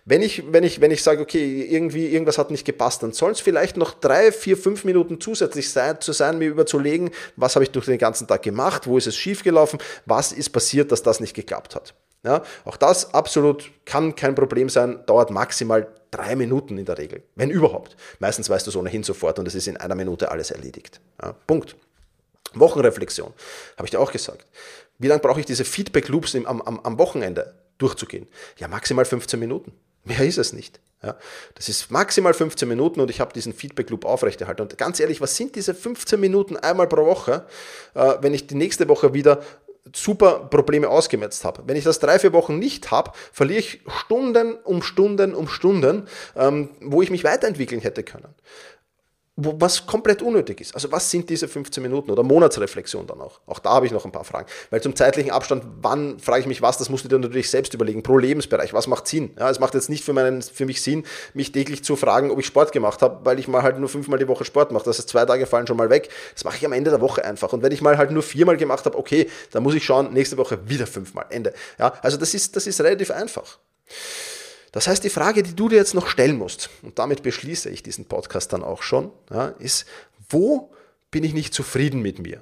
Wenn 0.05 0.21
ich, 0.21 0.43
wenn 0.51 0.63
ich, 0.63 0.81
wenn 0.81 0.91
ich 0.91 1.01
sage, 1.01 1.21
okay, 1.21 1.63
irgendwie 1.63 2.05
irgendwas 2.07 2.37
hat 2.37 2.51
nicht 2.51 2.63
gepasst, 2.63 3.01
dann 3.01 3.11
sollen 3.11 3.31
es 3.31 3.39
vielleicht 3.39 3.75
noch 3.75 3.93
drei, 3.95 4.31
vier, 4.31 4.55
fünf 4.55 4.83
Minuten 4.83 5.19
zusätzlich 5.19 5.71
sein, 5.71 5.99
zu 5.99 6.11
sein, 6.11 6.37
mir 6.37 6.49
überzulegen, 6.49 7.09
was 7.37 7.55
habe 7.55 7.63
ich 7.63 7.71
durch 7.71 7.85
den 7.85 7.97
ganzen 7.97 8.27
Tag 8.27 8.43
gemacht, 8.43 8.85
wo 8.85 8.99
ist 8.99 9.07
es 9.07 9.15
schiefgelaufen, 9.15 9.79
was 10.05 10.31
ist 10.31 10.51
passiert, 10.51 10.91
dass 10.91 11.01
das 11.01 11.21
nicht 11.21 11.33
geklappt 11.33 11.75
hat. 11.75 11.95
Ja, 12.23 12.43
auch 12.65 12.77
das 12.77 13.13
absolut 13.15 13.71
kann 13.85 14.13
kein 14.13 14.35
Problem 14.35 14.69
sein, 14.69 14.99
dauert 15.07 15.31
maximal 15.31 15.87
drei 16.11 16.35
Minuten 16.35 16.77
in 16.77 16.85
der 16.85 16.97
Regel, 16.97 17.23
wenn 17.35 17.49
überhaupt. 17.49 17.95
Meistens 18.19 18.49
weißt 18.49 18.65
du 18.65 18.71
es 18.71 18.75
ohnehin 18.75 19.03
sofort 19.03 19.39
und 19.39 19.47
es 19.47 19.55
ist 19.55 19.67
in 19.67 19.77
einer 19.77 19.95
Minute 19.95 20.31
alles 20.31 20.51
erledigt. 20.51 20.99
Ja, 21.21 21.33
Punkt. 21.47 21.75
Wochenreflexion, 22.53 23.31
habe 23.77 23.85
ich 23.85 23.91
dir 23.91 23.99
auch 23.99 24.11
gesagt. 24.11 24.47
Wie 24.97 25.07
lange 25.07 25.21
brauche 25.21 25.39
ich 25.39 25.45
diese 25.45 25.65
Feedback-Loops 25.65 26.35
am, 26.35 26.61
am, 26.61 26.79
am 26.79 26.97
Wochenende 26.97 27.53
durchzugehen? 27.77 28.27
Ja, 28.57 28.67
maximal 28.67 29.05
15 29.05 29.39
Minuten. 29.39 29.71
Mehr 30.03 30.21
ist 30.21 30.37
es 30.37 30.53
nicht. 30.53 30.79
Ja, 31.03 31.15
das 31.55 31.69
ist 31.69 31.91
maximal 31.91 32.33
15 32.33 32.67
Minuten 32.67 32.99
und 32.99 33.09
ich 33.09 33.21
habe 33.21 33.31
diesen 33.31 33.53
Feedback-Loop 33.53 34.03
aufrechterhalten. 34.03 34.63
Und 34.63 34.77
ganz 34.77 34.99
ehrlich, 34.99 35.21
was 35.21 35.35
sind 35.35 35.55
diese 35.55 35.73
15 35.73 36.19
Minuten 36.19 36.57
einmal 36.57 36.87
pro 36.87 37.05
Woche, 37.05 37.45
äh, 37.93 38.15
wenn 38.19 38.33
ich 38.33 38.47
die 38.47 38.55
nächste 38.55 38.89
Woche 38.89 39.13
wieder 39.13 39.41
super 39.93 40.47
Probleme 40.49 40.89
ausgemerzt 40.89 41.43
habe. 41.45 41.63
Wenn 41.65 41.75
ich 41.75 41.83
das 41.83 41.99
drei, 41.99 42.19
vier 42.19 42.33
Wochen 42.33 42.59
nicht 42.59 42.91
habe, 42.91 43.11
verliere 43.31 43.59
ich 43.59 43.81
Stunden 43.87 44.55
um 44.63 44.81
Stunden 44.81 45.33
um 45.33 45.47
Stunden, 45.47 46.07
ähm, 46.35 46.69
wo 46.81 47.01
ich 47.01 47.11
mich 47.11 47.23
weiterentwickeln 47.23 47.81
hätte 47.81 48.03
können 48.03 48.33
was 49.41 49.85
komplett 49.85 50.21
unnötig 50.21 50.61
ist. 50.61 50.75
Also 50.75 50.91
was 50.91 51.09
sind 51.09 51.29
diese 51.29 51.47
15 51.47 51.81
Minuten 51.81 52.11
oder 52.11 52.23
Monatsreflexion 52.23 53.07
dann 53.07 53.21
auch? 53.21 53.39
Auch 53.45 53.59
da 53.59 53.71
habe 53.71 53.85
ich 53.85 53.91
noch 53.91 54.05
ein 54.05 54.11
paar 54.11 54.23
Fragen. 54.23 54.47
Weil 54.69 54.81
zum 54.81 54.95
zeitlichen 54.95 55.31
Abstand, 55.31 55.63
wann 55.81 56.19
frage 56.19 56.41
ich 56.41 56.47
mich 56.47 56.61
was, 56.61 56.77
das 56.77 56.89
musst 56.89 57.05
du 57.05 57.09
dir 57.09 57.19
natürlich 57.19 57.49
selbst 57.49 57.73
überlegen. 57.73 58.03
Pro 58.03 58.17
Lebensbereich, 58.17 58.73
was 58.73 58.87
macht 58.87 59.07
Sinn? 59.07 59.31
Ja, 59.37 59.49
es 59.49 59.59
macht 59.59 59.73
jetzt 59.73 59.89
nicht 59.89 60.03
für, 60.03 60.13
meinen, 60.13 60.41
für 60.41 60.65
mich 60.65 60.81
Sinn, 60.81 61.05
mich 61.33 61.51
täglich 61.51 61.83
zu 61.83 61.95
fragen, 61.95 62.31
ob 62.31 62.39
ich 62.39 62.45
Sport 62.45 62.71
gemacht 62.71 63.01
habe, 63.01 63.25
weil 63.25 63.39
ich 63.39 63.47
mal 63.47 63.63
halt 63.63 63.79
nur 63.79 63.89
fünfmal 63.89 64.19
die 64.19 64.27
Woche 64.27 64.45
Sport 64.45 64.71
mache. 64.71 64.85
Das 64.85 64.97
heißt, 64.97 65.09
zwei 65.09 65.25
Tage 65.25 65.45
fallen 65.45 65.67
schon 65.67 65.77
mal 65.77 65.89
weg. 65.89 66.09
Das 66.33 66.43
mache 66.43 66.57
ich 66.57 66.65
am 66.65 66.73
Ende 66.73 66.89
der 66.89 67.01
Woche 67.01 67.23
einfach. 67.23 67.53
Und 67.53 67.63
wenn 67.63 67.71
ich 67.71 67.81
mal 67.81 67.97
halt 67.97 68.11
nur 68.11 68.23
viermal 68.23 68.57
gemacht 68.57 68.85
habe, 68.85 68.97
okay, 68.97 69.29
dann 69.51 69.63
muss 69.63 69.75
ich 69.75 69.83
schauen, 69.83 70.13
nächste 70.13 70.37
Woche 70.37 70.59
wieder 70.67 70.87
fünfmal. 70.87 71.25
Ende. 71.29 71.53
Ja, 71.77 71.93
also 72.01 72.17
das 72.17 72.33
ist, 72.33 72.55
das 72.55 72.67
ist 72.67 72.81
relativ 72.81 73.11
einfach. 73.11 73.57
Das 74.71 74.87
heißt, 74.87 75.03
die 75.03 75.09
Frage, 75.09 75.43
die 75.43 75.55
du 75.55 75.69
dir 75.69 75.77
jetzt 75.77 75.95
noch 75.95 76.07
stellen 76.07 76.37
musst, 76.37 76.69
und 76.83 76.99
damit 76.99 77.23
beschließe 77.23 77.69
ich 77.69 77.83
diesen 77.83 78.05
Podcast 78.05 78.53
dann 78.53 78.63
auch 78.63 78.83
schon, 78.83 79.11
ja, 79.31 79.47
ist, 79.59 79.85
wo 80.29 80.71
bin 81.11 81.23
ich 81.23 81.33
nicht 81.33 81.53
zufrieden 81.53 82.01
mit 82.01 82.19
mir? 82.19 82.41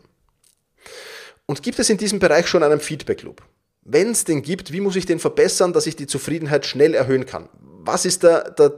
Und 1.46 1.64
gibt 1.64 1.80
es 1.80 1.90
in 1.90 1.98
diesem 1.98 2.20
Bereich 2.20 2.48
schon 2.48 2.64
einen 2.64 2.82
Feedback 2.82 3.24
Loop? 3.24 3.42
Wenn 3.84 4.12
es 4.12 4.26
den 4.26 4.42
gibt, 4.42 4.74
wie 4.74 4.82
muss 4.82 4.98
ich 4.98 5.06
den 5.06 5.20
verbessern, 5.20 5.72
dass 5.72 5.88
ich 5.88 5.96
die 5.96 6.08
Zufriedenheit 6.08 6.66
schnell 6.66 6.94
erhöhen 6.94 7.26
kann? 7.26 7.48
Was 7.88 8.06
ist 8.06 8.24
da, 8.24 8.42
da 8.42 8.72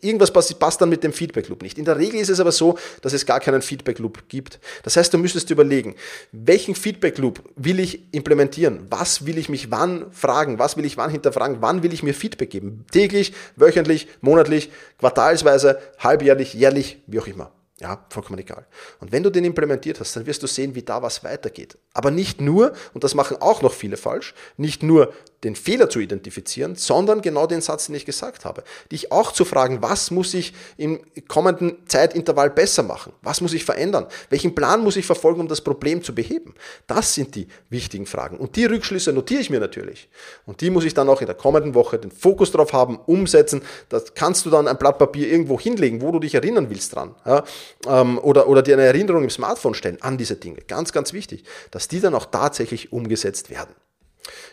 irgendwas 0.00 0.32
passt 0.32 0.80
dann 0.80 0.88
mit 0.88 1.02
dem 1.02 1.12
Feedback 1.12 1.48
Loop 1.48 1.62
nicht. 1.62 1.78
In 1.78 1.84
der 1.84 1.96
Regel 1.96 2.20
ist 2.20 2.28
es 2.28 2.40
aber 2.40 2.52
so, 2.52 2.76
dass 3.00 3.12
es 3.12 3.24
gar 3.24 3.40
keinen 3.40 3.62
Feedback 3.62 3.98
Loop 3.98 4.28
gibt. 4.28 4.58
Das 4.82 4.96
heißt, 4.96 5.14
du 5.14 5.18
müsstest 5.18 5.50
überlegen, 5.50 5.94
welchen 6.32 6.74
Feedback 6.74 7.18
Loop 7.18 7.42
will 7.56 7.80
ich 7.80 8.12
implementieren? 8.12 8.86
Was 8.90 9.24
will 9.24 9.38
ich 9.38 9.48
mich 9.48 9.70
wann 9.70 10.12
fragen? 10.12 10.58
Was 10.58 10.76
will 10.76 10.84
ich 10.84 10.96
wann 10.96 11.10
hinterfragen? 11.10 11.58
Wann 11.60 11.82
will 11.82 11.92
ich 11.92 12.02
mir 12.02 12.14
Feedback 12.14 12.50
geben? 12.50 12.84
Täglich, 12.90 13.32
wöchentlich, 13.56 14.08
monatlich, 14.20 14.70
quartalsweise, 14.98 15.78
halbjährlich, 15.98 16.54
jährlich, 16.54 16.98
wie 17.06 17.20
auch 17.20 17.26
immer. 17.26 17.52
Ja, 17.80 18.04
vollkommen 18.10 18.38
egal. 18.38 18.66
Und 19.00 19.10
wenn 19.10 19.22
du 19.22 19.30
den 19.30 19.44
implementiert 19.44 20.00
hast, 20.00 20.14
dann 20.14 20.26
wirst 20.26 20.42
du 20.42 20.46
sehen, 20.46 20.74
wie 20.74 20.82
da 20.82 21.00
was 21.00 21.24
weitergeht. 21.24 21.78
Aber 21.94 22.10
nicht 22.10 22.38
nur, 22.38 22.74
und 22.92 23.04
das 23.04 23.14
machen 23.14 23.38
auch 23.40 23.62
noch 23.62 23.72
viele 23.72 23.96
falsch, 23.96 24.34
nicht 24.58 24.82
nur 24.82 25.14
den 25.44 25.56
Fehler 25.56 25.88
zu 25.88 26.00
identifizieren, 26.00 26.76
sondern 26.76 27.22
genau 27.22 27.46
den 27.46 27.60
Satz, 27.60 27.86
den 27.86 27.94
ich 27.94 28.04
gesagt 28.04 28.44
habe. 28.44 28.62
Dich 28.92 29.10
auch 29.10 29.32
zu 29.32 29.44
fragen, 29.44 29.80
was 29.80 30.10
muss 30.10 30.34
ich 30.34 30.52
im 30.76 31.00
kommenden 31.28 31.78
Zeitintervall 31.86 32.50
besser 32.50 32.82
machen? 32.82 33.12
Was 33.22 33.40
muss 33.40 33.54
ich 33.54 33.64
verändern? 33.64 34.06
Welchen 34.28 34.54
Plan 34.54 34.82
muss 34.82 34.96
ich 34.96 35.06
verfolgen, 35.06 35.40
um 35.40 35.48
das 35.48 35.62
Problem 35.62 36.02
zu 36.02 36.14
beheben? 36.14 36.54
Das 36.86 37.14
sind 37.14 37.34
die 37.34 37.48
wichtigen 37.70 38.06
Fragen. 38.06 38.36
Und 38.36 38.56
die 38.56 38.66
Rückschlüsse 38.66 39.12
notiere 39.12 39.40
ich 39.40 39.50
mir 39.50 39.60
natürlich. 39.60 40.08
Und 40.44 40.60
die 40.60 40.70
muss 40.70 40.84
ich 40.84 40.92
dann 40.92 41.08
auch 41.08 41.20
in 41.20 41.26
der 41.26 41.36
kommenden 41.36 41.74
Woche 41.74 41.98
den 41.98 42.10
Fokus 42.10 42.50
drauf 42.52 42.72
haben, 42.72 42.98
umsetzen. 43.06 43.62
Das 43.88 44.14
kannst 44.14 44.44
du 44.44 44.50
dann 44.50 44.68
ein 44.68 44.76
Blatt 44.76 44.98
Papier 44.98 45.28
irgendwo 45.28 45.58
hinlegen, 45.58 46.02
wo 46.02 46.12
du 46.12 46.18
dich 46.18 46.34
erinnern 46.34 46.68
willst 46.68 46.94
dran. 46.94 47.14
Ja? 47.24 47.44
Ähm, 47.86 48.18
oder, 48.18 48.46
oder 48.48 48.62
dir 48.62 48.74
eine 48.74 48.84
Erinnerung 48.84 49.24
im 49.24 49.30
Smartphone 49.30 49.74
stellen 49.74 49.98
an 50.02 50.18
diese 50.18 50.36
Dinge. 50.36 50.58
Ganz, 50.68 50.92
ganz 50.92 51.12
wichtig, 51.12 51.44
dass 51.70 51.88
die 51.88 52.00
dann 52.00 52.14
auch 52.14 52.26
tatsächlich 52.26 52.92
umgesetzt 52.92 53.48
werden. 53.48 53.74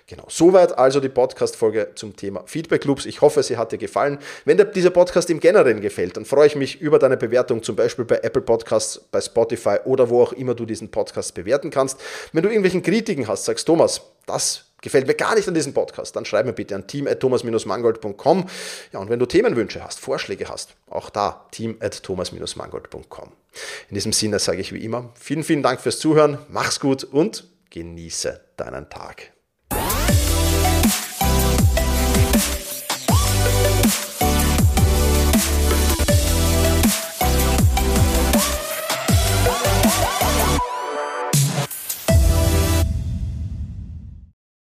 Genau, 0.07 0.25
soweit 0.29 0.77
also 0.77 1.00
die 1.00 1.09
Podcast-Folge 1.09 1.91
zum 1.95 2.15
Thema 2.15 2.43
Feedback 2.45 2.86
Loops. 2.86 3.05
Ich 3.05 3.21
hoffe, 3.21 3.43
sie 3.43 3.57
hat 3.57 3.71
dir 3.71 3.77
gefallen. 3.77 4.19
Wenn 4.45 4.57
dir 4.57 4.65
dieser 4.65 4.89
Podcast 4.89 5.29
im 5.29 5.39
Generellen 5.39 5.81
gefällt, 5.81 6.17
dann 6.17 6.25
freue 6.25 6.47
ich 6.47 6.55
mich 6.55 6.81
über 6.81 7.00
deine 7.00 7.17
Bewertung, 7.17 7.62
zum 7.63 7.75
Beispiel 7.75 8.05
bei 8.05 8.19
Apple 8.19 8.41
Podcasts, 8.41 9.00
bei 9.12 9.21
Spotify 9.21 9.77
oder 9.86 10.09
wo 10.09 10.21
auch 10.24 10.33
immer 10.33 10.55
du 10.55 10.65
diesen 10.65 10.89
Podcast 10.89 11.33
bewerten 11.33 11.69
kannst. 11.69 12.00
Wenn 12.31 12.43
du 12.43 12.50
irgendwelchen 12.50 12.83
Kritiken 12.83 13.27
hast, 13.27 13.45
sagst 13.45 13.65
Thomas, 13.65 14.01
das 14.25 14.65
gefällt 14.81 15.07
mir 15.07 15.15
gar 15.15 15.36
nicht 15.36 15.47
an 15.47 15.53
diesem 15.53 15.74
Podcast, 15.74 16.15
dann 16.15 16.25
schreib 16.25 16.45
mir 16.45 16.53
bitte 16.53 16.75
an 16.75 16.88
team.thomas-mangold.com. 16.88 18.45
Ja, 18.93 19.00
und 19.00 19.09
wenn 19.09 19.19
du 19.19 19.25
Themenwünsche 19.25 19.83
hast, 19.83 20.00
Vorschläge 20.00 20.47
hast, 20.50 20.75
auch 20.89 21.09
da 21.09 21.45
team.thomas-mangold.com. 21.51 23.31
In 23.89 23.95
diesem 23.95 24.13
Sinne 24.13 24.39
sage 24.39 24.62
ich 24.62 24.74
wie 24.74 24.83
immer, 24.83 25.09
vielen, 25.19 25.43
vielen 25.43 25.63
Dank 25.63 25.81
fürs 25.81 26.00
Zuhören, 26.00 26.38
mach's 26.50 26.79
gut 26.79 27.03
und 27.03 27.45
genieße 27.71 28.39
deinen 28.55 28.89
Tag. 28.89 29.37